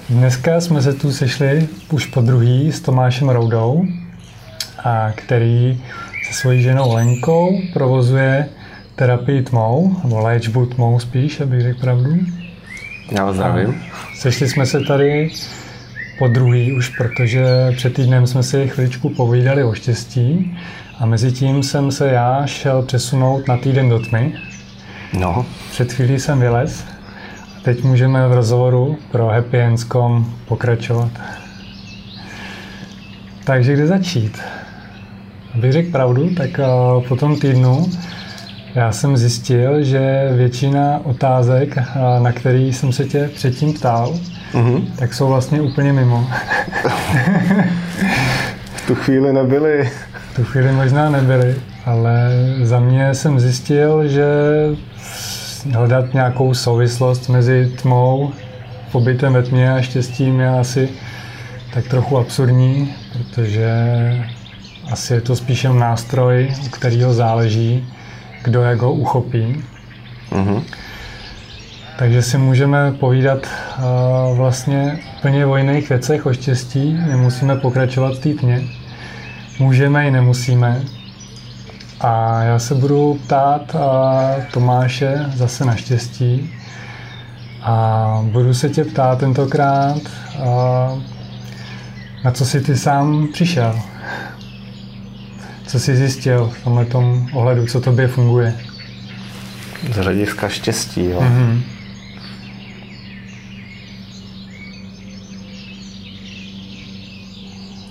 Dneska 0.08 0.60
jsme 0.60 0.82
se 0.82 0.92
tu 0.92 1.12
sešli 1.12 1.68
už 1.92 2.06
po 2.06 2.20
druhý 2.20 2.72
s 2.72 2.80
Tomášem 2.80 3.28
Roudou, 3.28 3.84
a 4.84 5.12
který 5.14 5.80
se 6.26 6.32
svojí 6.34 6.62
ženou 6.62 6.94
Lenkou 6.94 7.58
provozuje 7.72 8.48
terapii 8.96 9.42
tmou, 9.42 9.96
nebo 10.04 10.18
léčbu 10.18 10.66
tmou 10.66 10.98
spíš, 10.98 11.40
abych 11.40 11.60
řekl 11.60 11.80
pravdu. 11.80 12.16
Já 13.12 13.24
vás 13.24 13.36
zdravím. 13.36 13.82
Sešli 14.16 14.48
jsme 14.48 14.66
se 14.66 14.80
tady 14.80 15.30
po 16.18 16.28
druhý 16.28 16.72
už, 16.72 16.88
protože 16.88 17.44
před 17.76 17.94
týdnem 17.94 18.26
jsme 18.26 18.42
si 18.42 18.68
chviličku 18.68 19.08
povídali 19.08 19.64
o 19.64 19.74
štěstí 19.74 20.58
a 20.98 21.06
mezi 21.06 21.32
tím 21.32 21.62
jsem 21.62 21.90
se 21.92 22.08
já 22.08 22.46
šel 22.46 22.82
přesunout 22.82 23.48
na 23.48 23.56
týden 23.56 23.88
do 23.88 23.98
tmy. 23.98 24.32
No, 25.12 25.46
Před 25.70 25.92
chvílí 25.92 26.20
jsem 26.20 26.40
vylez 26.40 26.84
a 27.56 27.60
teď 27.62 27.82
můžeme 27.82 28.28
v 28.28 28.32
rozhovoru 28.32 28.98
pro 29.10 29.26
Happy 29.26 29.60
Ends.com 29.60 30.34
pokračovat. 30.48 31.10
Takže 33.44 33.72
kde 33.72 33.86
začít? 33.86 34.40
Abych 35.54 35.72
řekl 35.72 35.90
pravdu, 35.90 36.34
tak 36.34 36.58
eh, 36.58 36.64
po 37.08 37.16
tom 37.16 37.38
týdnu 37.38 37.86
já 38.74 38.92
jsem 38.92 39.16
zjistil, 39.16 39.82
že 39.82 40.28
většina 40.36 41.00
otázek, 41.04 41.78
eh, 41.78 41.82
na 42.20 42.32
který 42.32 42.72
jsem 42.72 42.92
se 42.92 43.04
tě 43.04 43.30
předtím 43.34 43.72
ptal, 43.72 44.14
mhm. 44.54 44.86
tak 44.96 45.14
jsou 45.14 45.28
vlastně 45.28 45.60
úplně 45.60 45.92
mimo. 45.92 46.26
v 48.74 48.86
tu 48.86 48.94
chvíli 48.94 49.32
nebyli. 49.32 49.90
V 50.32 50.36
tu 50.36 50.44
chvíli 50.44 50.72
možná 50.72 51.10
nebyly, 51.10 51.54
ale 51.86 52.30
za 52.62 52.80
mě 52.80 53.14
jsem 53.14 53.40
zjistil, 53.40 54.08
že 54.08 54.26
hledat 55.72 56.14
nějakou 56.14 56.54
souvislost 56.54 57.28
mezi 57.28 57.72
tmou, 57.82 58.32
pobytem 58.92 59.32
ve 59.32 59.42
tmě 59.42 59.72
a 59.72 59.82
štěstím 59.82 60.40
je 60.40 60.48
asi 60.48 60.88
tak 61.74 61.88
trochu 61.88 62.18
absurdní, 62.18 62.94
protože 63.12 63.68
asi 64.90 65.14
je 65.14 65.20
to 65.20 65.36
spíše 65.36 65.68
nástroj, 65.68 66.54
u 66.66 66.68
kterého 66.68 67.14
záleží, 67.14 67.86
kdo 68.44 68.62
jak 68.62 68.80
ho 68.80 68.92
uchopí. 68.92 69.64
Mhm. 70.30 70.62
Takže 71.98 72.22
si 72.22 72.38
můžeme 72.38 72.92
povídat 72.92 73.38
uh, 73.38 74.36
vlastně 74.36 74.98
úplně 75.18 75.46
o 75.46 75.56
jiných 75.56 75.88
věcech, 75.88 76.26
o 76.26 76.32
štěstí. 76.32 76.92
Nemusíme 76.92 77.56
pokračovat 77.56 78.14
v 78.14 78.18
té 78.18 78.34
tmě. 78.40 78.62
Můžeme 79.58 80.08
i 80.08 80.10
nemusíme. 80.10 80.82
A 82.00 82.42
já 82.42 82.58
se 82.58 82.74
budu 82.74 83.20
ptát 83.24 83.74
uh, 83.74 83.80
Tomáše 84.52 85.26
zase 85.34 85.64
na 85.64 85.76
štěstí. 85.76 86.50
A 87.62 88.20
budu 88.22 88.54
se 88.54 88.68
tě 88.68 88.84
ptát 88.84 89.18
tentokrát, 89.18 90.00
uh, 90.38 91.02
na 92.24 92.30
co 92.30 92.44
jsi 92.44 92.60
ty 92.60 92.76
sám 92.76 93.28
přišel. 93.32 93.80
Co 95.66 95.80
jsi 95.80 95.96
zjistil 95.96 96.52
v 96.60 96.64
tomto 96.64 97.02
ohledu, 97.32 97.66
co 97.66 97.80
tobě 97.80 98.08
funguje. 98.08 98.60
Z 99.92 99.96
hlediska 99.96 100.48
štěstí, 100.48 101.04
jo. 101.04 101.20
Mhm. 101.20 101.62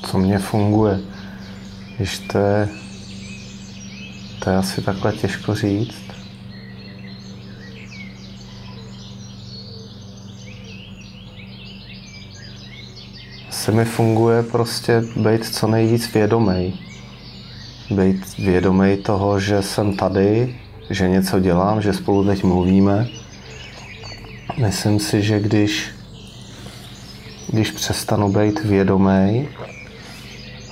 Co 0.06 0.18
mně 0.18 0.40
funguje. 0.40 1.00
Když 1.98 2.20
to 2.20 2.38
je, 2.38 2.70
to 4.40 4.50
je 4.50 4.58
asi 4.58 4.82
takhle 4.82 5.14
těžko 5.14 5.56
říct. 5.56 6.04
Se 13.50 13.72
mi 13.72 13.86
funguje 13.86 14.44
prostě 14.44 15.04
být 15.16 15.46
co 15.46 15.68
nejvíc 15.68 16.14
vědomý. 16.14 16.80
Být 17.96 18.38
vědomý 18.38 18.98
toho, 18.98 19.40
že 19.40 19.62
jsem 19.62 19.98
tady, 19.98 20.56
že 20.90 21.10
něco 21.10 21.40
dělám, 21.40 21.82
že 21.82 21.94
spolu 21.94 22.26
teď 22.26 22.44
mluvíme. 22.44 23.08
Myslím 24.58 25.00
si, 25.00 25.22
že 25.22 25.40
když, 25.40 25.92
když 27.52 27.72
přestanu 27.72 28.34
být 28.34 28.64
vědomý 28.64 29.48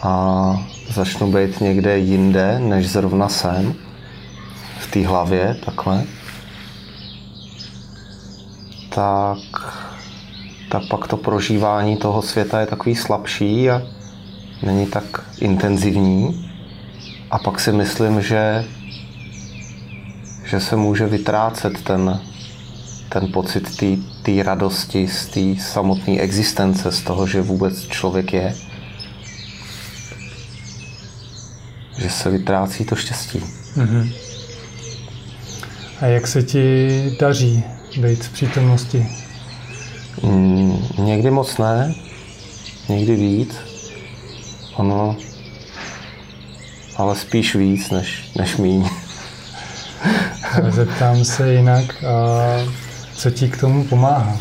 a 0.04 0.68
začnu 0.90 1.32
být 1.32 1.62
někde 1.62 1.98
jinde, 1.98 2.60
než 2.60 2.90
zrovna 2.90 3.30
jsem, 3.30 3.74
v 4.80 4.92
té 4.92 5.08
hlavě, 5.08 5.58
takhle, 5.66 6.04
tak, 8.90 9.38
tak 10.70 10.84
pak 10.90 11.08
to 11.08 11.18
prožívání 11.18 11.98
toho 11.98 12.22
světa 12.22 12.60
je 12.60 12.66
takový 12.66 12.96
slabší 12.96 13.70
a 13.70 13.82
není 14.64 14.86
tak 14.86 15.26
intenzivní. 15.40 16.51
A 17.32 17.40
pak 17.40 17.60
si 17.60 17.72
myslím, 17.72 18.22
že, 18.22 18.66
že 20.46 20.60
se 20.60 20.76
může 20.76 21.08
vytrácet 21.08 21.84
ten, 21.84 22.22
ten 23.10 23.32
pocit 23.32 23.78
té 24.24 24.44
radosti 24.44 25.08
z 25.08 25.26
té 25.26 25.64
samotné 25.64 26.20
existence, 26.20 26.92
z 26.92 27.02
toho, 27.02 27.28
že 27.28 27.42
vůbec 27.42 27.88
člověk 27.88 28.34
je. 28.34 28.56
Že 31.98 32.10
se 32.10 32.30
vytrácí 32.30 32.86
to 32.86 32.96
štěstí. 32.96 33.44
Mhm. 33.76 34.12
A 36.02 36.06
jak 36.06 36.28
se 36.28 36.44
ti 36.44 37.18
daří 37.20 37.64
být 37.98 38.24
v 38.24 38.34
přítomnosti? 38.34 39.08
Mm, 40.24 40.88
někdy 40.98 41.32
moc 41.32 41.58
ne, 41.58 41.96
někdy 42.90 43.16
víc. 43.16 43.56
Ono, 44.76 45.18
ale 46.98 47.16
spíš 47.16 47.56
víc 47.56 47.90
než, 47.90 48.32
než 48.36 48.58
míň. 48.58 48.90
Zeptám 50.70 51.26
se 51.26 51.54
jinak, 51.54 52.04
a 52.04 52.12
co 53.16 53.32
ti 53.32 53.50
k 53.50 53.60
tomu 53.60 53.84
pomáhá? 53.84 54.38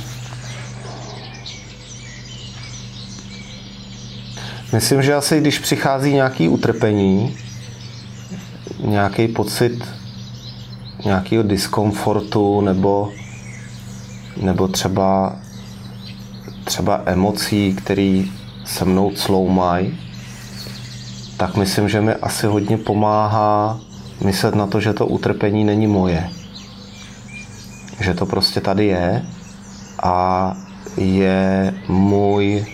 Myslím, 4.73 5.03
že 5.03 5.15
asi 5.15 5.41
když 5.41 5.59
přichází 5.59 6.13
nějaký 6.13 6.49
utrpení, 6.49 7.37
nějaký 8.85 9.29
pocit 9.29 9.85
nějakého 11.05 11.43
diskomfortu 11.43 12.61
nebo, 12.61 13.13
nebo 14.37 14.69
třeba, 14.69 15.37
třeba 16.65 17.03
emocí, 17.07 17.75
které 17.75 18.23
se 18.65 18.85
mnou 18.85 19.11
cloumají, 19.11 19.99
tak 21.41 21.57
myslím, 21.57 21.89
že 21.89 22.01
mi 22.01 22.15
asi 22.15 22.47
hodně 22.47 22.77
pomáhá 22.77 23.81
myslet 24.25 24.55
na 24.55 24.67
to, 24.67 24.81
že 24.81 24.93
to 24.93 25.07
utrpení 25.07 25.65
není 25.65 25.87
moje. 25.87 26.29
Že 28.01 28.15
to 28.15 28.27
prostě 28.27 28.61
tady 28.61 28.87
je 28.87 29.23
a 30.03 30.57
je 30.97 31.75
můj 31.89 32.67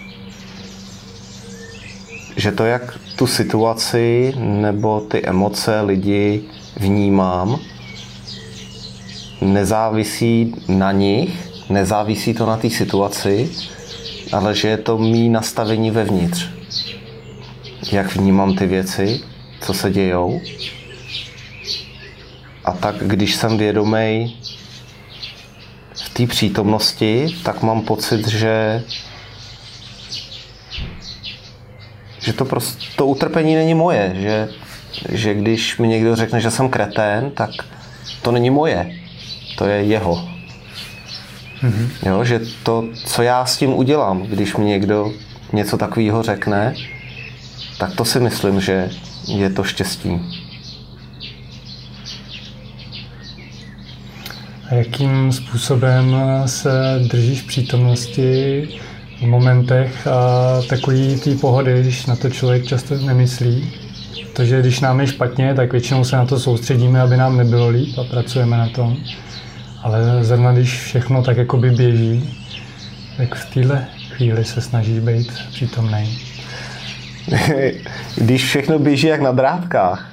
že 2.36 2.52
to, 2.52 2.64
jak 2.64 2.98
tu 3.16 3.26
situaci 3.26 4.34
nebo 4.36 5.00
ty 5.00 5.26
emoce 5.26 5.80
lidi 5.80 6.44
vnímám, 6.76 7.58
nezávisí 9.40 10.54
na 10.68 10.92
nich, 10.92 11.50
nezávisí 11.70 12.34
to 12.34 12.46
na 12.46 12.56
té 12.56 12.70
situaci, 12.70 13.50
ale 14.32 14.54
že 14.54 14.68
je 14.68 14.76
to 14.76 14.98
mý 14.98 15.28
nastavení 15.28 15.90
vevnitř. 15.90 16.55
Jak 17.92 18.16
vnímám 18.16 18.56
ty 18.56 18.66
věci, 18.66 19.20
co 19.60 19.74
se 19.74 19.90
dějou. 19.90 20.40
A 22.64 22.72
tak, 22.72 22.96
když 22.98 23.34
jsem 23.34 23.58
vědomý 23.58 24.36
v 25.94 26.08
té 26.14 26.26
přítomnosti, 26.26 27.36
tak 27.44 27.62
mám 27.62 27.82
pocit, 27.82 28.28
že 28.28 28.82
že 32.26 32.32
to 32.32 32.44
prostě, 32.44 32.86
to 32.96 33.06
utrpení 33.06 33.54
není 33.54 33.74
moje, 33.74 34.12
že, 34.18 34.48
že 35.08 35.34
když 35.34 35.78
mi 35.78 35.88
někdo 35.88 36.16
řekne, 36.16 36.40
že 36.40 36.50
jsem 36.50 36.68
kretén, 36.68 37.30
tak 37.30 37.50
to 38.22 38.32
není 38.32 38.50
moje, 38.50 38.90
to 39.58 39.66
je 39.66 39.84
jeho. 39.84 40.28
Mm-hmm. 41.62 41.88
Jo, 42.06 42.24
že 42.24 42.40
to, 42.62 42.84
co 43.04 43.22
já 43.22 43.46
s 43.46 43.56
tím 43.56 43.74
udělám, 43.74 44.22
když 44.22 44.56
mi 44.56 44.64
někdo 44.64 45.12
něco 45.52 45.78
takového 45.78 46.22
řekne, 46.22 46.74
tak 47.78 47.94
to 47.94 48.04
si 48.04 48.20
myslím, 48.20 48.60
že 48.60 48.90
je 49.28 49.50
to 49.50 49.64
štěstí. 49.64 50.20
A 54.70 54.74
jakým 54.74 55.32
způsobem 55.32 56.16
se 56.46 56.70
držíš 57.10 57.42
přítomnosti 57.42 58.68
v 59.18 59.22
momentech 59.22 60.06
a 60.06 60.62
takový 60.68 61.20
té 61.20 61.34
pohody, 61.34 61.80
když 61.80 62.06
na 62.06 62.16
to 62.16 62.30
člověk 62.30 62.66
často 62.66 62.94
nemyslí? 62.94 63.72
protože 64.36 64.60
když 64.60 64.80
nám 64.80 65.00
je 65.00 65.06
špatně, 65.06 65.54
tak 65.54 65.72
většinou 65.72 66.04
se 66.04 66.16
na 66.16 66.26
to 66.26 66.40
soustředíme, 66.40 67.00
aby 67.00 67.16
nám 67.16 67.36
nebylo 67.36 67.68
líp 67.68 67.98
a 67.98 68.04
pracujeme 68.04 68.56
na 68.56 68.68
tom. 68.68 68.96
Ale 69.82 70.24
zrovna 70.24 70.52
když 70.52 70.80
všechno 70.82 71.22
tak 71.22 71.36
jako 71.36 71.56
by 71.56 71.70
běží, 71.70 72.36
tak 73.16 73.34
v 73.34 73.54
téhle 73.54 73.86
chvíli 74.10 74.44
se 74.44 74.60
snaží 74.60 75.00
být 75.00 75.32
přítomný. 75.50 76.18
Když 78.16 78.44
všechno 78.44 78.78
běží 78.78 79.06
jak 79.06 79.20
na 79.20 79.32
drátkách, 79.32 80.12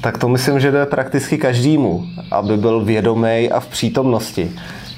tak 0.00 0.18
to 0.18 0.28
myslím, 0.28 0.60
že 0.60 0.70
jde 0.70 0.86
prakticky 0.86 1.38
každému, 1.38 2.04
aby 2.30 2.56
byl 2.56 2.84
vědomý 2.84 3.50
a 3.50 3.60
v 3.60 3.66
přítomnosti. 3.66 4.50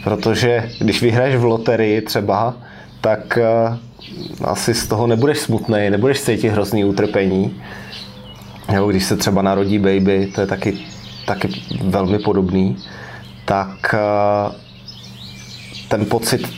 Protože 0.05 0.71
když 0.79 1.03
vyhraješ 1.03 1.37
v 1.37 1.45
loterii 1.45 2.01
třeba, 2.01 2.55
tak 3.01 3.39
eh, 3.39 3.79
asi 4.45 4.75
z 4.75 4.89
toho 4.89 5.07
nebudeš 5.07 5.39
smutný, 5.39 5.91
nebudeš 5.91 6.21
cítit 6.21 6.49
hrozný 6.49 6.85
utrpení. 6.85 7.61
Nebo 8.73 8.91
když 8.91 9.05
se 9.05 9.17
třeba 9.17 9.43
narodí 9.43 9.79
baby, 9.79 10.33
to 10.35 10.41
je 10.41 10.47
taky, 10.47 10.79
taky 11.27 11.49
velmi 11.83 12.19
podobný, 12.19 12.77
tak 13.45 13.95
eh, 13.95 14.53
ten 15.89 16.07
pocit 16.07 16.49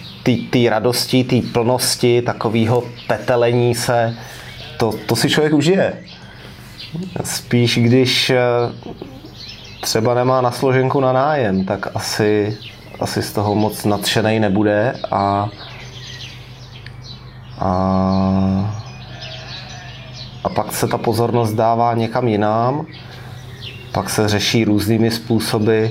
té 0.51 0.71
radosti, 0.71 1.25
té 1.25 1.37
plnosti, 1.53 2.23
takového 2.23 2.85
tetelení 3.09 3.75
se, 3.75 4.15
to, 4.77 4.93
to 5.07 5.17
si 5.17 5.31
člověk 5.31 5.55
užije. 5.55 6.03
Spíš 7.25 7.79
když 7.79 8.31
eh, 8.31 8.41
třeba 9.81 10.15
nemá 10.15 10.41
na 10.41 10.51
složenku 10.51 11.01
na 11.01 11.13
nájem, 11.13 11.65
tak 11.65 11.87
asi, 11.95 12.59
asi 13.01 13.23
z 13.23 13.33
toho 13.33 13.55
moc 13.55 13.85
nadšený 13.85 14.41
nebude 14.41 14.95
a, 15.11 15.49
a, 17.59 17.71
a 20.45 20.49
pak 20.49 20.73
se 20.73 20.89
ta 20.89 20.99
pozornost 20.99 21.53
dává 21.53 21.95
někam 21.95 22.29
jinam, 22.29 22.87
pak 23.93 24.11
se 24.11 24.29
řeší 24.29 24.65
různými 24.65 25.11
způsoby 25.11 25.87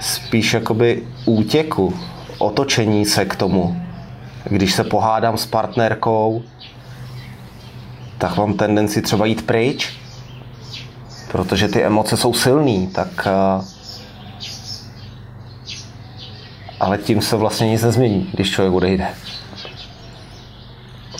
spíš 0.00 0.54
jakoby 0.54 1.02
útěku, 1.24 1.94
otočení 2.38 3.04
se 3.04 3.24
k 3.24 3.36
tomu. 3.36 3.82
Když 4.44 4.74
se 4.74 4.84
pohádám 4.84 5.38
s 5.38 5.46
partnerkou, 5.46 6.42
tak 8.18 8.36
mám 8.36 8.54
tendenci 8.54 9.02
třeba 9.02 9.26
jít 9.26 9.46
pryč, 9.46 9.92
protože 11.32 11.68
ty 11.68 11.82
emoce 11.82 12.16
jsou 12.16 12.34
silný, 12.34 12.86
tak 12.86 13.26
eh, 13.26 13.64
ale 16.80 16.98
tím 16.98 17.22
se 17.22 17.36
vlastně 17.36 17.68
nic 17.68 17.82
nezmění, 17.82 18.30
když 18.34 18.50
člověk 18.50 18.74
odejde. 18.74 19.06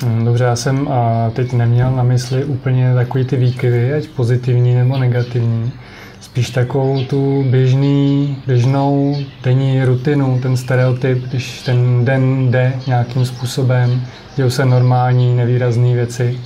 Hmm, 0.03 0.25
dobře, 0.25 0.45
já 0.45 0.57
jsem 0.57 0.89
teď 1.33 1.53
neměl 1.53 1.91
na 1.91 2.03
mysli 2.03 2.45
úplně 2.45 2.95
takový 2.95 3.25
ty 3.25 3.37
výkyvy, 3.37 3.95
ať 3.95 4.07
pozitivní 4.07 4.75
nebo 4.75 4.99
negativní. 4.99 5.73
Spíš 6.21 6.51
takovou 6.51 7.05
tu 7.05 7.45
běžný, 7.51 8.37
běžnou 8.47 9.17
denní 9.43 9.85
rutinu, 9.85 10.39
ten 10.43 10.57
stereotyp, 10.57 11.19
když 11.19 11.63
ten 11.63 12.05
den 12.05 12.51
jde 12.51 12.73
nějakým 12.87 13.27
způsobem, 13.27 14.03
dějou 14.37 14.51
se 14.51 14.65
normální, 14.65 15.37
nevýrazné 15.37 15.95
věci. 15.95 16.39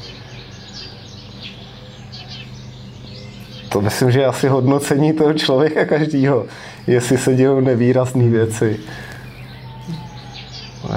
To 3.72 3.80
myslím, 3.80 4.10
že 4.10 4.20
je 4.20 4.26
asi 4.26 4.48
hodnocení 4.48 5.12
toho 5.12 5.34
člověka 5.34 5.84
každýho, 5.84 6.46
jestli 6.86 7.18
se 7.18 7.34
dějou 7.34 7.60
nevýrazné 7.60 8.28
věci. 8.28 8.80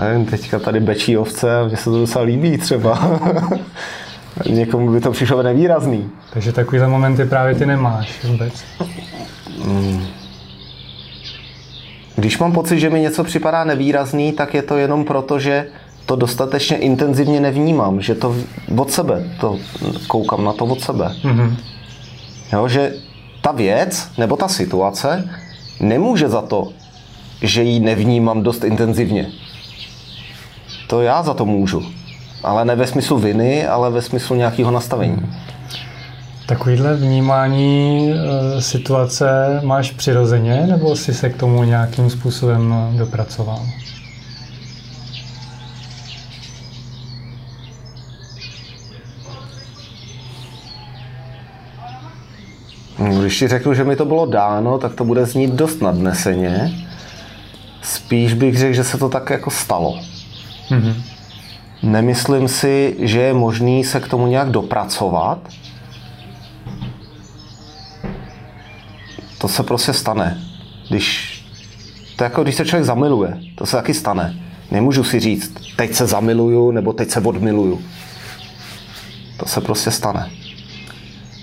Nevím, 0.02 0.26
teďka 0.26 0.60
tady 0.60 0.80
bečí 0.80 1.18
ovce 1.18 1.60
a 1.60 1.64
mně 1.68 1.78
se 1.78 1.84
to 1.84 2.00
docela 2.00 2.26
líbí 2.26 2.58
třeba. 2.58 3.20
Někomu 4.50 4.92
by 4.92 5.02
to 5.02 5.12
přišlo 5.12 5.44
nevýrazný. 5.44 6.10
Takže 6.34 6.52
takovýhle 6.52 6.88
momenty 6.88 7.26
právě 7.26 7.56
ty 7.56 7.66
nemáš 7.66 8.24
vůbec. 8.24 8.54
Hmm. 9.66 10.06
Když 12.16 12.38
mám 12.38 12.52
pocit, 12.52 12.80
že 12.80 12.90
mi 12.90 13.02
něco 13.02 13.24
připadá 13.24 13.64
nevýrazný, 13.64 14.32
tak 14.32 14.54
je 14.54 14.62
to 14.62 14.78
jenom 14.78 15.06
proto, 15.06 15.40
že 15.40 15.68
to 16.06 16.16
dostatečně 16.16 16.78
intenzivně 16.78 17.40
nevnímám, 17.40 18.02
že 18.02 18.16
to 18.16 18.36
od 18.78 18.92
sebe, 18.92 19.24
to 19.40 19.58
koukám 20.08 20.44
na 20.44 20.54
to 20.54 20.66
od 20.66 20.82
sebe. 20.82 21.12
Mm-hmm. 21.24 21.56
Jo, 22.53 22.67
že 22.67 22.93
ta 23.41 23.51
věc 23.51 24.10
nebo 24.17 24.38
ta 24.38 24.47
situace 24.47 25.29
nemůže 25.79 26.29
za 26.29 26.41
to, 26.41 26.69
že 27.41 27.63
ji 27.63 27.79
nevnímám 27.79 28.43
dost 28.43 28.63
intenzivně. 28.63 29.27
To 30.88 31.01
já 31.01 31.23
za 31.23 31.34
to 31.34 31.45
můžu. 31.45 31.84
Ale 32.43 32.65
ne 32.65 32.75
ve 32.75 32.88
smyslu 32.88 33.19
viny, 33.19 33.67
ale 33.67 33.91
ve 33.91 34.01
smyslu 34.01 34.36
nějakého 34.36 34.71
nastavení. 34.71 35.34
Takovýhle 36.47 36.95
vnímání 36.95 38.12
e, 38.12 38.62
situace 38.62 39.25
máš 39.63 39.91
přirozeně, 39.91 40.67
nebo 40.67 40.95
jsi 40.95 41.13
se 41.13 41.29
k 41.29 41.38
tomu 41.38 41.63
nějakým 41.63 42.10
způsobem 42.10 42.75
dopracoval? 42.97 43.60
Když 53.10 53.39
ti 53.39 53.48
řeknu, 53.48 53.74
že 53.74 53.84
mi 53.84 53.96
to 53.96 54.06
bylo 54.06 54.26
dáno, 54.26 54.78
tak 54.78 54.94
to 54.96 55.04
bude 55.04 55.26
znít 55.26 55.52
dost 55.52 55.82
nadneseně. 55.82 56.86
Spíš 57.82 58.34
bych 58.34 58.58
řekl, 58.58 58.74
že 58.74 58.84
se 58.84 58.98
to 58.98 59.10
tak 59.10 59.30
jako 59.30 59.52
stalo. 59.52 60.00
Mm-hmm. 60.70 60.94
Nemyslím 61.84 62.48
si, 62.48 62.96
že 63.00 63.20
je 63.20 63.34
možný 63.34 63.84
se 63.84 64.00
k 64.00 64.08
tomu 64.08 64.28
nějak 64.28 64.50
dopracovat. 64.50 65.39
To 69.38 69.48
se 69.48 69.63
prostě 69.63 69.94
stane. 69.94 70.41
Když, 70.89 71.39
to 72.15 72.24
je 72.24 72.26
jako 72.26 72.44
když 72.44 72.56
se 72.56 72.65
člověk 72.65 72.86
zamiluje. 72.86 73.38
To 73.56 73.65
se 73.65 73.78
taky 73.78 73.94
stane. 73.94 74.36
Nemůžu 74.72 75.04
si 75.04 75.20
říct, 75.20 75.54
teď 75.76 75.94
se 75.94 76.08
zamiluju 76.08 76.72
nebo 76.72 76.94
teď 76.94 77.10
se 77.10 77.20
odmiluju. 77.20 77.82
To 79.38 79.46
se 79.46 79.62
prostě 79.62 79.91
stane. 79.91 80.30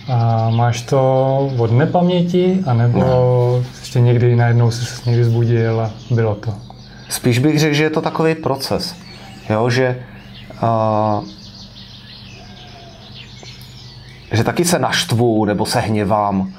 A 0.09 0.51
máš 0.51 0.83
to 0.83 1.51
od 1.59 1.73
nepaměti, 1.73 2.59
anebo 2.67 2.99
ne. 2.99 3.69
ještě 3.81 4.01
někdy 4.01 4.37
najednou 4.37 4.71
se 4.71 5.11
někdy 5.11 5.25
zbudil 5.25 5.81
a 5.81 5.91
bylo 6.11 6.35
to? 6.35 6.55
Spíš 7.09 7.39
bych 7.39 7.59
řekl, 7.59 7.75
že 7.75 7.83
je 7.85 7.91
to 7.91 8.01
takový 8.01 8.35
proces. 8.35 8.97
Jo, 9.51 9.71
že 9.71 10.05
uh, 10.63 11.25
že 14.33 14.45
taky 14.45 14.65
se 14.65 14.79
naštvu 14.79 15.45
nebo 15.45 15.67
se 15.67 15.81
hněvám. 15.81 16.53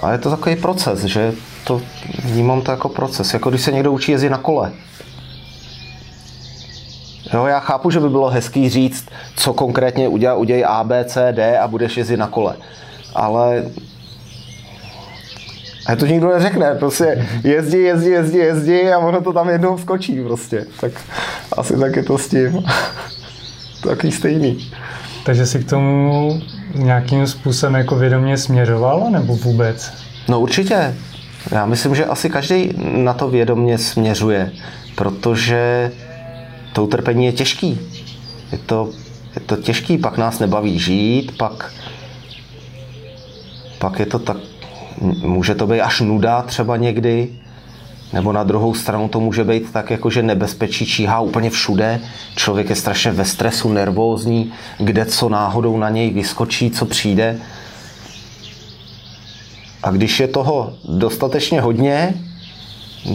Ale 0.00 0.14
je 0.14 0.18
to 0.18 0.30
takový 0.30 0.56
proces, 0.56 1.04
že 1.04 1.32
to 1.64 1.82
vnímám 2.24 2.62
to 2.62 2.70
jako 2.70 2.88
proces. 2.88 3.34
Jako 3.34 3.50
když 3.50 3.62
se 3.62 3.72
někdo 3.72 3.92
učí 3.92 4.12
jezdit 4.12 4.30
na 4.30 4.38
kole. 4.38 4.72
Jo, 7.34 7.46
já 7.46 7.60
chápu, 7.60 7.90
že 7.90 8.00
by 8.00 8.08
bylo 8.08 8.30
hezký 8.30 8.68
říct, 8.68 9.08
co 9.36 9.52
konkrétně 9.54 10.08
udělá, 10.08 10.34
udělej 10.34 10.64
A, 10.68 10.84
B, 10.84 11.04
C, 11.04 11.32
D 11.32 11.58
a 11.58 11.68
budeš 11.68 11.96
jezdit 11.96 12.16
na 12.16 12.26
kole. 12.26 12.56
Ale 13.14 13.62
a 15.86 15.96
to 15.96 16.06
nikdo 16.06 16.28
neřekne, 16.28 16.74
prostě 16.74 17.28
jezdí, 17.44 17.78
jezdí, 17.78 18.10
jezdí, 18.10 18.38
jezdí 18.38 18.88
a 18.88 18.98
ono 18.98 19.20
to 19.20 19.32
tam 19.32 19.48
jednou 19.48 19.78
skočí 19.78 20.20
prostě. 20.24 20.66
Tak 20.80 20.92
asi 21.56 21.76
tak 21.76 21.96
je 21.96 22.02
to 22.02 22.18
s 22.18 22.28
tím. 22.28 22.64
Taky 23.82 24.12
stejný. 24.12 24.72
Takže 25.24 25.46
si 25.46 25.64
k 25.64 25.70
tomu 25.70 26.40
nějakým 26.74 27.26
způsobem 27.26 27.74
jako 27.74 27.96
vědomě 27.96 28.36
směřoval, 28.36 29.10
nebo 29.10 29.36
vůbec? 29.36 29.92
No 30.28 30.40
určitě. 30.40 30.94
Já 31.50 31.66
myslím, 31.66 31.94
že 31.94 32.04
asi 32.04 32.30
každý 32.30 32.72
na 32.76 33.14
to 33.14 33.28
vědomě 33.28 33.78
směřuje, 33.78 34.52
protože 34.94 35.92
to 36.76 36.84
utrpení 36.84 37.26
je 37.26 37.32
těžký. 37.32 37.80
Je 38.52 38.58
to, 38.58 38.90
je 39.34 39.40
to 39.40 39.56
těžký, 39.56 39.98
pak 39.98 40.18
nás 40.18 40.38
nebaví 40.38 40.78
žít, 40.78 41.36
pak, 41.38 41.72
pak 43.78 43.98
je 43.98 44.06
to 44.06 44.18
tak, 44.18 44.36
může 45.22 45.54
to 45.54 45.66
být 45.66 45.80
až 45.80 46.00
nuda 46.00 46.42
třeba 46.42 46.76
někdy, 46.76 47.28
nebo 48.12 48.32
na 48.32 48.44
druhou 48.44 48.74
stranu 48.74 49.08
to 49.08 49.20
může 49.20 49.44
být 49.44 49.72
tak, 49.72 49.90
jako 49.90 50.10
že 50.10 50.22
nebezpečí 50.22 50.86
číhá 50.86 51.20
úplně 51.20 51.50
všude. 51.50 52.00
Člověk 52.36 52.70
je 52.70 52.76
strašně 52.76 53.12
ve 53.12 53.24
stresu, 53.24 53.72
nervózní, 53.72 54.52
kde 54.78 55.04
co 55.04 55.28
náhodou 55.28 55.78
na 55.78 55.88
něj 55.88 56.10
vyskočí, 56.10 56.70
co 56.70 56.86
přijde. 56.86 57.38
A 59.82 59.90
když 59.90 60.20
je 60.20 60.28
toho 60.28 60.74
dostatečně 60.84 61.60
hodně, 61.60 62.14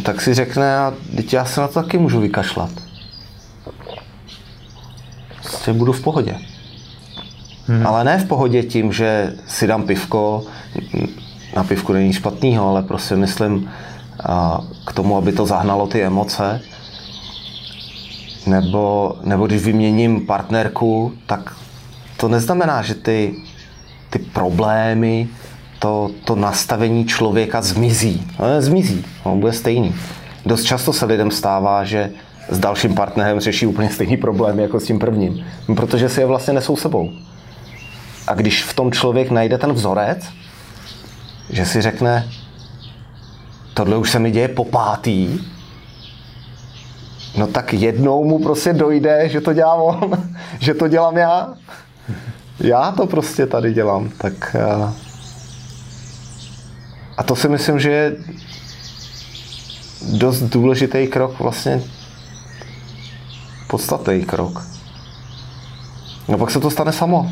tak 0.04 0.22
si 0.22 0.34
řekne, 0.34 0.78
a 0.78 0.94
teď 1.16 1.34
já 1.34 1.46
se 1.46 1.62
na 1.62 1.68
to 1.68 1.74
taky 1.74 1.98
můžu 1.98 2.20
vykašlat 2.20 2.91
prostě 5.52 5.74
budu 5.74 5.92
v 5.92 6.04
pohodě. 6.04 6.36
Hmm. 7.68 7.88
Ale 7.88 8.04
ne 8.04 8.18
v 8.18 8.28
pohodě 8.28 8.64
tím, 8.64 8.94
že 8.94 9.34
si 9.48 9.68
dám 9.68 9.84
pivko, 9.84 10.44
na 11.56 11.64
pivku 11.64 11.94
není 11.94 12.14
špatného, 12.14 12.70
ale 12.70 12.82
prostě 12.82 13.16
myslím 13.16 13.70
k 14.86 14.94
tomu, 14.94 15.18
aby 15.18 15.32
to 15.32 15.46
zahnalo 15.46 15.88
ty 15.88 16.04
emoce. 16.04 16.62
Nebo, 18.48 19.16
nebo 19.24 19.48
když 19.48 19.64
vyměním 19.64 20.26
partnerku, 20.26 21.14
tak 21.26 21.56
to 22.18 22.28
neznamená, 22.28 22.82
že 22.82 22.96
ty, 22.96 23.36
ty 24.10 24.20
problémy, 24.20 25.28
to, 25.80 26.12
to 26.26 26.36
nastavení 26.36 27.06
člověka 27.06 27.62
zmizí. 27.62 28.28
No, 28.40 28.62
zmizí, 28.62 29.06
on 29.24 29.40
bude 29.40 29.54
stejný. 29.54 29.96
Dost 30.46 30.64
často 30.64 30.94
se 30.94 31.06
lidem 31.06 31.32
stává, 31.32 31.84
že 31.84 32.12
s 32.52 32.60
dalším 32.60 32.96
partnerem 32.96 33.40
řeší 33.40 33.66
úplně 33.66 33.90
stejný 33.90 34.18
problém 34.18 34.60
jako 34.60 34.80
s 34.80 34.86
tím 34.86 35.00
prvním, 35.00 35.46
protože 35.76 36.10
si 36.10 36.20
je 36.20 36.26
vlastně 36.26 36.54
nesou 36.54 36.76
sebou. 36.76 37.10
A 38.28 38.34
když 38.34 38.64
v 38.64 38.74
tom 38.74 38.92
člověk 38.92 39.32
najde 39.32 39.58
ten 39.58 39.74
vzorec, 39.74 40.30
že 41.50 41.66
si 41.66 41.82
řekne, 41.82 42.30
tohle 43.74 43.98
už 43.98 44.12
se 44.12 44.20
mi 44.20 44.32
děje 44.32 44.48
po 44.48 44.66
pátý, 44.66 45.40
no 47.38 47.48
tak 47.48 47.74
jednou 47.74 48.24
mu 48.24 48.40
prostě 48.40 48.74
dojde, 48.74 49.30
že 49.30 49.42
to 49.42 49.54
dělá 49.54 49.74
on, 49.74 50.12
že 50.60 50.74
to 50.74 50.88
dělám 50.88 51.18
já. 51.18 51.54
Já 52.60 52.92
to 52.92 53.08
prostě 53.08 53.46
tady 53.46 53.74
dělám, 53.74 54.10
tak 54.18 54.56
eh, 54.60 54.94
a 57.18 57.24
to 57.24 57.36
si 57.36 57.50
myslím, 57.50 57.80
že 57.80 57.92
je 57.92 58.16
dost 60.02 60.42
důležitý 60.42 61.08
krok, 61.08 61.40
vlastně 61.40 61.82
podstatný 63.72 64.26
krok. 64.26 64.68
No 66.28 66.38
pak 66.38 66.52
se 66.52 66.60
to 66.60 66.70
stane 66.70 66.92
samo. 66.92 67.32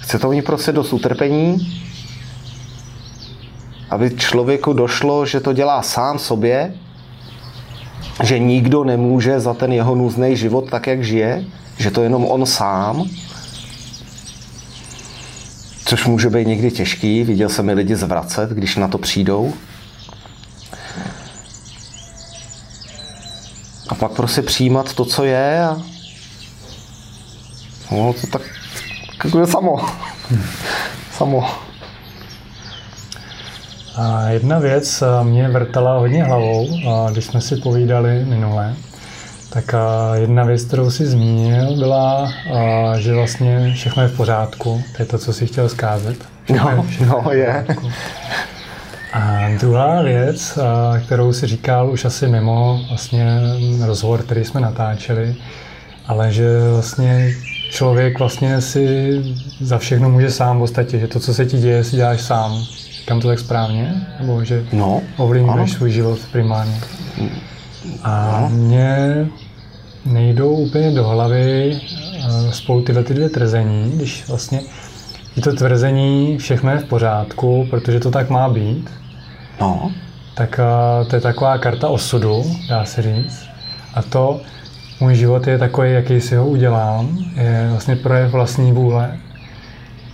Chce 0.00 0.18
to 0.18 0.28
mít 0.28 0.44
prostě 0.44 0.72
dost 0.72 0.92
utrpení, 0.92 1.80
aby 3.90 4.10
člověku 4.16 4.72
došlo, 4.72 5.26
že 5.26 5.40
to 5.40 5.52
dělá 5.52 5.82
sám 5.82 6.18
sobě, 6.18 6.74
že 8.22 8.38
nikdo 8.38 8.84
nemůže 8.84 9.40
za 9.40 9.54
ten 9.54 9.72
jeho 9.72 9.94
nuzný 9.94 10.36
život 10.36 10.70
tak, 10.70 10.86
jak 10.86 11.04
žije, 11.04 11.44
že 11.78 11.90
to 11.90 12.02
jenom 12.02 12.24
on 12.24 12.46
sám, 12.46 13.08
což 15.84 16.06
může 16.06 16.30
být 16.30 16.46
někdy 16.46 16.70
těžký. 16.70 17.24
Viděl 17.24 17.48
jsem 17.48 17.68
i 17.68 17.72
lidi 17.72 17.96
zvracet, 17.96 18.50
když 18.50 18.76
na 18.76 18.88
to 18.88 18.98
přijdou. 18.98 19.52
A 23.94 23.96
pak 23.96 24.12
prostě 24.12 24.42
přijímat 24.42 24.94
to, 24.94 25.04
co 25.04 25.24
je 25.24 25.64
a 25.64 25.76
no, 27.92 28.12
to 28.20 28.26
tak, 28.26 28.42
tak 29.22 29.34
je 29.40 29.46
samo. 29.46 29.76
samo. 31.12 31.44
A 33.96 34.28
jedna 34.28 34.58
věc 34.58 35.02
mě 35.22 35.48
vrtala 35.48 35.98
hodně 35.98 36.24
hlavou, 36.24 36.68
když 37.12 37.24
jsme 37.24 37.40
si 37.40 37.56
povídali 37.56 38.24
minule, 38.24 38.74
tak 39.50 39.74
jedna 40.14 40.44
věc, 40.44 40.64
kterou 40.64 40.90
si 40.90 41.06
zmínil, 41.06 41.76
byla, 41.76 42.32
že 42.98 43.14
vlastně 43.14 43.72
všechno 43.74 44.02
je 44.02 44.08
v 44.08 44.16
pořádku. 44.16 44.82
To 44.96 45.02
je 45.02 45.06
to, 45.06 45.18
co 45.18 45.32
si 45.32 45.46
chtěl 45.46 45.68
zkázat. 45.68 46.16
No, 46.48 46.86
no 47.06 47.32
je. 47.32 47.66
A 49.14 49.48
druhá 49.60 50.02
věc, 50.02 50.58
kterou 51.06 51.32
si 51.32 51.46
říkal 51.46 51.90
už 51.90 52.04
asi 52.04 52.28
mimo 52.28 52.80
vlastně 52.88 53.40
rozhovor, 53.86 54.22
který 54.22 54.44
jsme 54.44 54.60
natáčeli, 54.60 55.34
ale 56.06 56.32
že 56.32 56.58
vlastně 56.70 57.34
člověk 57.70 58.18
vlastně 58.18 58.60
si 58.60 59.20
za 59.60 59.78
všechno 59.78 60.10
může 60.10 60.30
sám 60.30 60.56
v 60.56 60.60
podstatě, 60.60 60.98
že 60.98 61.08
to, 61.08 61.20
co 61.20 61.34
se 61.34 61.46
ti 61.46 61.58
děje, 61.58 61.84
si 61.84 61.96
děláš 61.96 62.20
sám. 62.20 62.64
Říkám 63.00 63.20
to 63.20 63.28
tak 63.28 63.38
správně? 63.38 64.06
Nebo 64.20 64.44
že 64.44 64.66
no, 64.72 65.02
ovlivňuješ 65.16 65.72
svůj 65.72 65.90
život 65.90 66.18
primárně? 66.32 66.80
A 68.02 68.40
no. 68.40 68.48
mě 68.48 69.26
nejdou 70.06 70.50
úplně 70.50 70.90
do 70.90 71.08
hlavy 71.08 71.80
spolu 72.50 72.82
tyhle 72.82 73.04
ty 73.04 73.14
dvě 73.14 73.28
tvrzení, 73.28 73.92
když 73.96 74.28
vlastně 74.28 74.60
je 75.36 75.42
to 75.42 75.52
tvrzení, 75.52 76.38
všechno 76.38 76.70
je 76.70 76.78
v 76.78 76.84
pořádku, 76.84 77.66
protože 77.70 78.00
to 78.00 78.10
tak 78.10 78.30
má 78.30 78.48
být, 78.48 78.90
no. 79.60 79.92
tak 80.34 80.60
eh, 80.60 81.04
to 81.04 81.16
je 81.16 81.20
taková 81.20 81.58
karta 81.58 81.88
osudu, 81.88 82.44
dá 82.68 82.84
se 82.84 83.02
říct. 83.02 83.46
A 83.94 84.02
to, 84.02 84.40
můj 85.00 85.14
život 85.14 85.46
je 85.46 85.58
takový, 85.58 85.92
jaký 85.92 86.20
si 86.20 86.36
ho 86.36 86.46
udělám, 86.46 87.18
je 87.34 87.68
vlastně 87.70 87.96
projev 87.96 88.30
vlastní 88.30 88.72
vůle. 88.72 89.18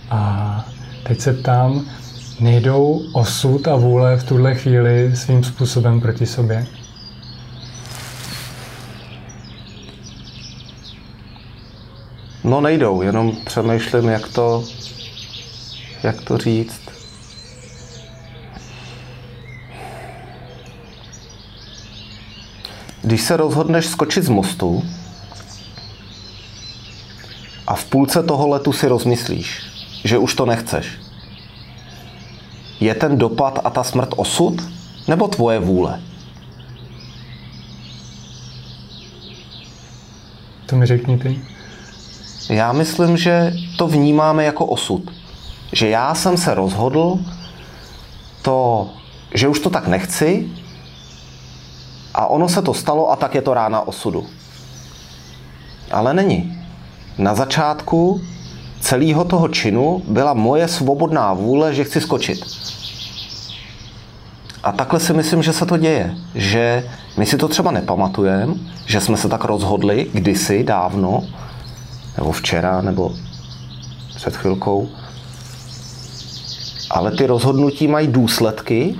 A 0.09 0.65
teď 1.03 1.19
se 1.19 1.33
ptám, 1.33 1.85
nejdou 2.39 3.01
osud 3.13 3.67
a 3.67 3.75
vůle 3.75 4.17
v 4.17 4.23
tuhle 4.23 4.55
chvíli 4.55 5.15
svým 5.15 5.43
způsobem 5.43 6.01
proti 6.01 6.25
sobě? 6.25 6.67
No 12.43 12.61
nejdou, 12.61 13.01
jenom 13.01 13.31
přemýšlím, 13.45 14.09
jak 14.09 14.27
to, 14.27 14.63
jak 16.03 16.21
to 16.21 16.37
říct. 16.37 16.80
Když 23.01 23.21
se 23.21 23.37
rozhodneš 23.37 23.85
skočit 23.85 24.23
z 24.23 24.29
mostu 24.29 24.83
a 27.67 27.75
v 27.75 27.85
půlce 27.85 28.23
toho 28.23 28.47
letu 28.47 28.73
si 28.73 28.87
rozmyslíš, 28.87 29.61
že 30.03 30.17
už 30.17 30.33
to 30.33 30.45
nechceš, 30.45 30.87
je 32.79 32.95
ten 32.95 33.17
dopad 33.17 33.59
a 33.63 33.69
ta 33.69 33.83
smrt 33.83 34.09
osud 34.15 34.61
nebo 35.07 35.27
tvoje 35.27 35.59
vůle? 35.59 36.01
To 40.65 40.75
mi 40.75 40.85
řekni 40.85 41.17
ty. 41.17 41.41
Já 42.49 42.73
myslím, 42.73 43.17
že 43.17 43.53
to 43.77 43.87
vnímáme 43.87 44.43
jako 44.43 44.65
osud. 44.65 45.11
Že 45.71 45.89
já 45.89 46.15
jsem 46.15 46.37
se 46.37 46.53
rozhodl 46.53 47.19
to, 48.41 48.89
že 49.33 49.47
už 49.47 49.59
to 49.59 49.69
tak 49.69 49.87
nechci 49.87 50.49
a 52.13 52.27
ono 52.27 52.49
se 52.49 52.61
to 52.61 52.73
stalo 52.73 53.11
a 53.11 53.15
tak 53.15 53.35
je 53.35 53.41
to 53.41 53.53
rána 53.53 53.87
osudu. 53.87 54.25
Ale 55.91 56.13
není. 56.13 56.57
Na 57.17 57.35
začátku 57.35 58.21
celého 58.79 59.23
toho 59.23 59.47
činu 59.47 60.01
byla 60.07 60.33
moje 60.33 60.67
svobodná 60.67 61.33
vůle, 61.33 61.73
že 61.73 61.83
chci 61.83 62.01
skočit. 62.01 62.45
A 64.63 64.71
takhle 64.71 64.99
si 64.99 65.13
myslím, 65.13 65.43
že 65.43 65.53
se 65.53 65.65
to 65.65 65.77
děje. 65.77 66.15
Že 66.35 66.89
my 67.17 67.25
si 67.25 67.37
to 67.37 67.47
třeba 67.47 67.71
nepamatujeme, 67.71 68.53
že 68.85 69.01
jsme 69.01 69.17
se 69.17 69.29
tak 69.29 69.43
rozhodli 69.43 70.07
kdysi 70.13 70.63
dávno, 70.63 71.23
nebo 72.17 72.31
včera, 72.31 72.81
nebo 72.81 73.15
před 74.15 74.35
chvilkou. 74.35 74.89
Ale 76.91 77.11
ty 77.11 77.25
rozhodnutí 77.25 77.87
mají 77.87 78.07
důsledky 78.07 78.95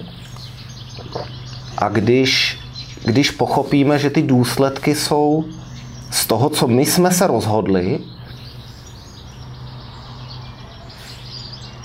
a 1.77 1.89
když, 1.89 2.60
když 3.05 3.31
pochopíme, 3.31 3.99
že 3.99 4.09
ty 4.09 4.21
důsledky 4.21 4.95
jsou 4.95 5.45
z 6.11 6.27
toho, 6.27 6.49
co 6.49 6.67
my 6.67 6.85
jsme 6.85 7.11
se 7.11 7.27
rozhodli, 7.27 7.99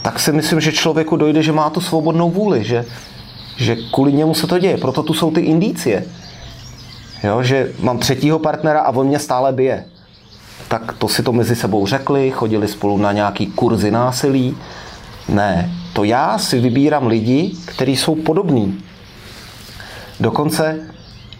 tak 0.03 0.21
si 0.21 0.33
myslím, 0.33 0.61
že 0.61 0.73
člověku 0.73 1.17
dojde, 1.17 1.43
že 1.43 1.53
má 1.53 1.71
tu 1.71 1.81
svobodnou 1.81 2.31
vůli, 2.31 2.65
že, 2.65 2.85
že 3.57 3.77
kvůli 3.77 4.13
němu 4.13 4.35
se 4.35 4.47
to 4.47 4.59
děje. 4.59 4.79
Proto 4.79 5.03
tu 5.03 5.15
jsou 5.15 5.31
ty 5.31 5.41
indicie. 5.41 6.05
Jo, 7.25 7.43
že 7.43 7.73
mám 7.81 7.99
třetího 7.99 8.39
partnera 8.39 8.81
a 8.81 8.95
on 8.95 9.07
mě 9.07 9.19
stále 9.19 9.53
bije 9.53 9.85
tak 10.69 10.93
to 10.93 11.09
si 11.09 11.23
to 11.23 11.33
mezi 11.33 11.57
sebou 11.57 11.87
řekli, 11.87 12.31
chodili 12.31 12.69
spolu 12.69 12.99
na 12.99 13.13
nějaký 13.13 13.47
kurzy 13.47 13.91
násilí. 13.91 14.57
Ne, 15.29 15.71
to 15.93 16.05
já 16.05 16.39
si 16.39 16.61
vybírám 16.61 17.07
lidi, 17.07 17.53
kteří 17.65 17.97
jsou 17.97 18.15
podobní. 18.15 18.83
Dokonce 20.21 20.81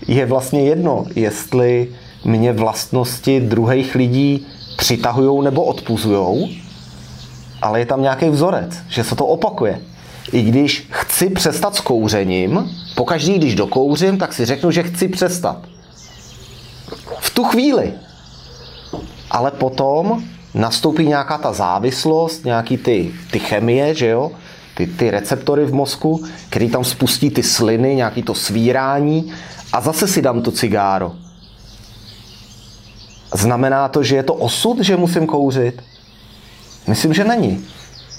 je 0.09 0.27
vlastně 0.27 0.61
jedno, 0.61 1.05
jestli 1.15 1.89
mě 2.25 2.53
vlastnosti 2.53 3.41
druhých 3.41 3.95
lidí 3.95 4.47
přitahují 4.77 5.45
nebo 5.45 5.65
odpuzují, 5.65 6.63
ale 7.63 7.79
je 7.79 7.87
tam 7.87 8.03
nějaký 8.03 8.29
vzorec, 8.29 8.79
že 8.89 9.05
se 9.05 9.17
to 9.17 9.27
opakuje. 9.27 9.81
I 10.33 10.43
když 10.43 10.87
chci 10.91 11.31
přestat 11.31 11.77
s 11.77 11.81
kouřením, 11.81 12.71
pokaždý, 12.95 13.39
když 13.39 13.55
dokouřím, 13.55 14.19
tak 14.19 14.33
si 14.33 14.45
řeknu, 14.45 14.71
že 14.71 14.83
chci 14.83 15.09
přestat. 15.09 15.59
V 17.21 17.31
tu 17.31 17.45
chvíli 17.45 17.93
ale 19.31 19.51
potom 19.51 20.23
nastoupí 20.55 21.07
nějaká 21.07 21.39
ta 21.39 21.53
závislost, 21.53 22.45
nějaký 22.45 22.77
ty, 22.77 23.13
ty 23.31 23.39
chemie, 23.39 23.95
že 23.95 24.07
jo, 24.07 24.31
ty, 24.75 24.87
ty 24.87 25.11
receptory 25.11 25.65
v 25.65 25.75
mozku, 25.75 26.25
který 26.51 26.71
tam 26.71 26.85
spustí 26.85 27.31
ty 27.31 27.43
sliny, 27.43 27.95
nějaký 27.95 28.23
to 28.23 28.35
svírání 28.35 29.33
a 29.77 29.81
zase 29.81 30.09
si 30.09 30.23
dám 30.23 30.43
to 30.43 30.53
cigáro. 30.53 31.13
Znamená 33.35 33.89
to, 33.89 34.03
že 34.03 34.17
je 34.17 34.23
to 34.23 34.35
osud, 34.35 34.81
že 34.81 34.97
musím 34.97 35.27
kouřit? 35.27 35.83
Myslím, 36.87 37.15
že 37.15 37.25
není. 37.25 37.65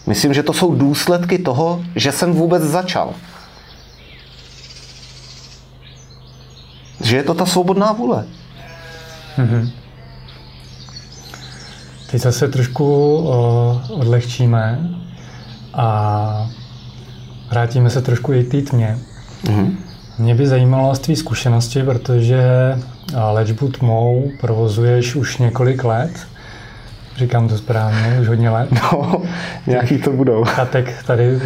Myslím, 0.05 0.33
že 0.33 0.43
to 0.43 0.53
jsou 0.53 0.75
důsledky 0.75 1.39
toho, 1.39 1.81
že 1.95 2.11
jsem 2.11 2.33
vůbec 2.33 2.63
začal. 2.63 3.13
Že 7.01 7.17
je 7.17 7.23
to 7.23 7.33
ta 7.33 7.45
svobodná 7.45 7.91
vůle. 7.91 8.27
Mm-hmm. 9.37 9.71
Teď 12.11 12.21
zase 12.21 12.47
trošku 12.47 13.17
uh, 13.17 14.01
odlehčíme 14.01 14.89
a 15.73 16.49
vrátíme 17.49 17.89
se 17.89 18.01
trošku 18.01 18.33
i 18.33 18.43
k 18.43 18.51
té 18.51 18.61
tmě. 18.61 18.99
Mm-hmm. 19.43 19.86
Mě 20.19 20.35
by 20.35 20.47
zajímalo 20.47 20.95
z 20.95 20.99
tvý 20.99 21.15
zkušenosti, 21.15 21.83
protože 21.83 22.43
léčbu 23.31 23.67
tmou 23.67 24.31
provozuješ 24.41 25.15
už 25.15 25.37
několik 25.37 25.83
let. 25.83 26.11
Říkám 27.17 27.47
to 27.47 27.57
správně, 27.57 28.17
už 28.21 28.27
hodně 28.27 28.49
let. 28.49 28.69
No, 28.71 29.21
nějaký 29.67 29.97
to 29.97 30.11
budou. 30.11 30.43
Chatek 30.43 31.03
tady 31.05 31.39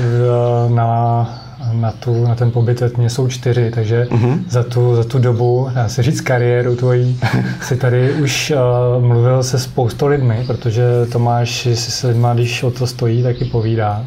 na, 0.69 1.41
na, 1.73 1.91
tu, 1.91 2.27
na 2.27 2.35
ten 2.35 2.51
pobyt 2.51 2.79
ve 2.79 2.89
tmě 2.89 3.09
jsou 3.09 3.27
čtyři, 3.27 3.71
takže 3.71 4.07
uh-huh. 4.11 4.43
za, 4.49 4.63
tu, 4.63 4.95
za 4.95 5.03
tu 5.03 5.19
dobu, 5.19 5.69
dá 5.75 5.89
se 5.89 6.03
říct 6.03 6.21
kariéru 6.21 6.75
tvojí, 6.75 7.19
si 7.61 7.75
tady 7.77 8.13
už 8.13 8.53
uh, 8.55 9.05
mluvil 9.05 9.43
se 9.43 9.59
spoustou 9.59 10.07
lidmi, 10.07 10.43
protože 10.47 10.83
Tomáš 11.11 11.61
si 11.61 11.91
s 11.91 12.03
lidma, 12.03 12.33
když 12.33 12.63
o 12.63 12.71
to 12.71 12.87
stojí, 12.87 13.23
taky 13.23 13.45
povídá. 13.45 14.05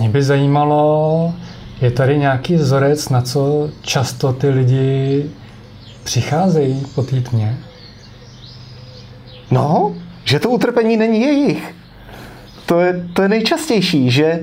Mě 0.00 0.08
by 0.08 0.22
zajímalo, 0.22 1.32
je 1.80 1.90
tady 1.90 2.18
nějaký 2.18 2.54
vzorec, 2.54 3.08
na 3.08 3.22
co 3.22 3.70
často 3.82 4.32
ty 4.32 4.48
lidi 4.48 5.30
přicházejí 6.04 6.86
po 6.94 7.02
té 7.02 7.20
tmě? 7.20 7.58
No, 9.50 9.94
že 10.24 10.38
to 10.38 10.50
utrpení 10.50 10.96
není 10.96 11.20
jejich. 11.20 11.74
To 12.66 12.80
je, 12.80 13.08
to 13.12 13.22
je 13.22 13.28
nejčastější, 13.28 14.10
že, 14.10 14.40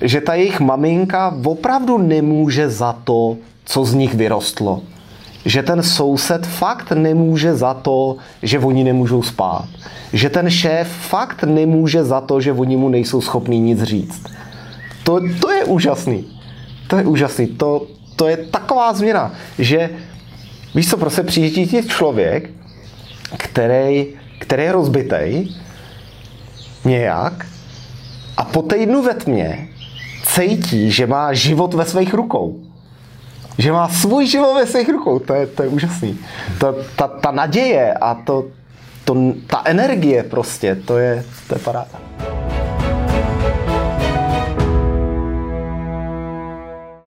že 0.00 0.20
ta 0.20 0.34
jejich 0.34 0.60
maminka 0.60 1.34
opravdu 1.44 1.98
nemůže 1.98 2.70
za 2.70 2.92
to, 2.92 3.36
co 3.64 3.84
z 3.84 3.94
nich 3.94 4.14
vyrostlo. 4.14 4.82
Že 5.44 5.62
ten 5.62 5.82
soused 5.82 6.46
fakt 6.46 6.92
nemůže 6.92 7.54
za 7.54 7.74
to, 7.74 8.16
že 8.42 8.58
oni 8.58 8.84
nemůžou 8.84 9.22
spát. 9.22 9.68
Že 10.12 10.30
ten 10.30 10.50
šéf 10.50 10.88
fakt 10.88 11.44
nemůže 11.44 12.04
za 12.04 12.20
to, 12.20 12.40
že 12.40 12.52
oni 12.52 12.76
mu 12.76 12.88
nejsou 12.88 13.20
schopní 13.20 13.60
nic 13.60 13.82
říct. 13.82 14.22
To, 15.04 15.20
to 15.40 15.52
je 15.52 15.64
úžasný. 15.64 16.37
To 16.88 16.96
je 16.96 17.04
úžasný. 17.04 17.46
To, 17.46 17.86
to 18.16 18.28
je 18.28 18.36
taková 18.36 18.92
změna, 18.92 19.32
že 19.58 19.90
víš 20.74 20.90
co, 20.90 20.96
prostě 20.96 21.22
přijde 21.22 21.66
ti 21.66 21.88
člověk, 21.88 22.50
který, 23.36 24.06
který 24.38 24.62
je 24.62 24.72
rozbitej 24.72 25.48
nějak 26.84 27.46
a 28.36 28.44
po 28.44 28.62
týdnu 28.62 29.02
ve 29.02 29.14
tmě 29.14 29.68
cítí, 30.26 30.90
že 30.90 31.06
má 31.06 31.32
život 31.32 31.74
ve 31.74 31.84
svých 31.84 32.14
rukou. 32.14 32.60
Že 33.58 33.72
má 33.72 33.88
svůj 33.88 34.26
život 34.26 34.54
ve 34.54 34.66
svých 34.66 34.88
rukou. 34.88 35.18
To 35.18 35.34
je, 35.34 35.46
to 35.46 35.62
je 35.62 35.68
úžasný. 35.68 36.18
To, 36.58 36.76
ta, 36.96 37.08
ta 37.08 37.30
naděje 37.30 37.94
a 37.94 38.14
to, 38.14 38.44
to, 39.04 39.32
ta 39.46 39.62
energie 39.64 40.22
prostě, 40.22 40.74
to 40.74 40.98
je, 40.98 41.24
to 41.48 41.54
je 41.54 41.58
paráda. 41.58 42.07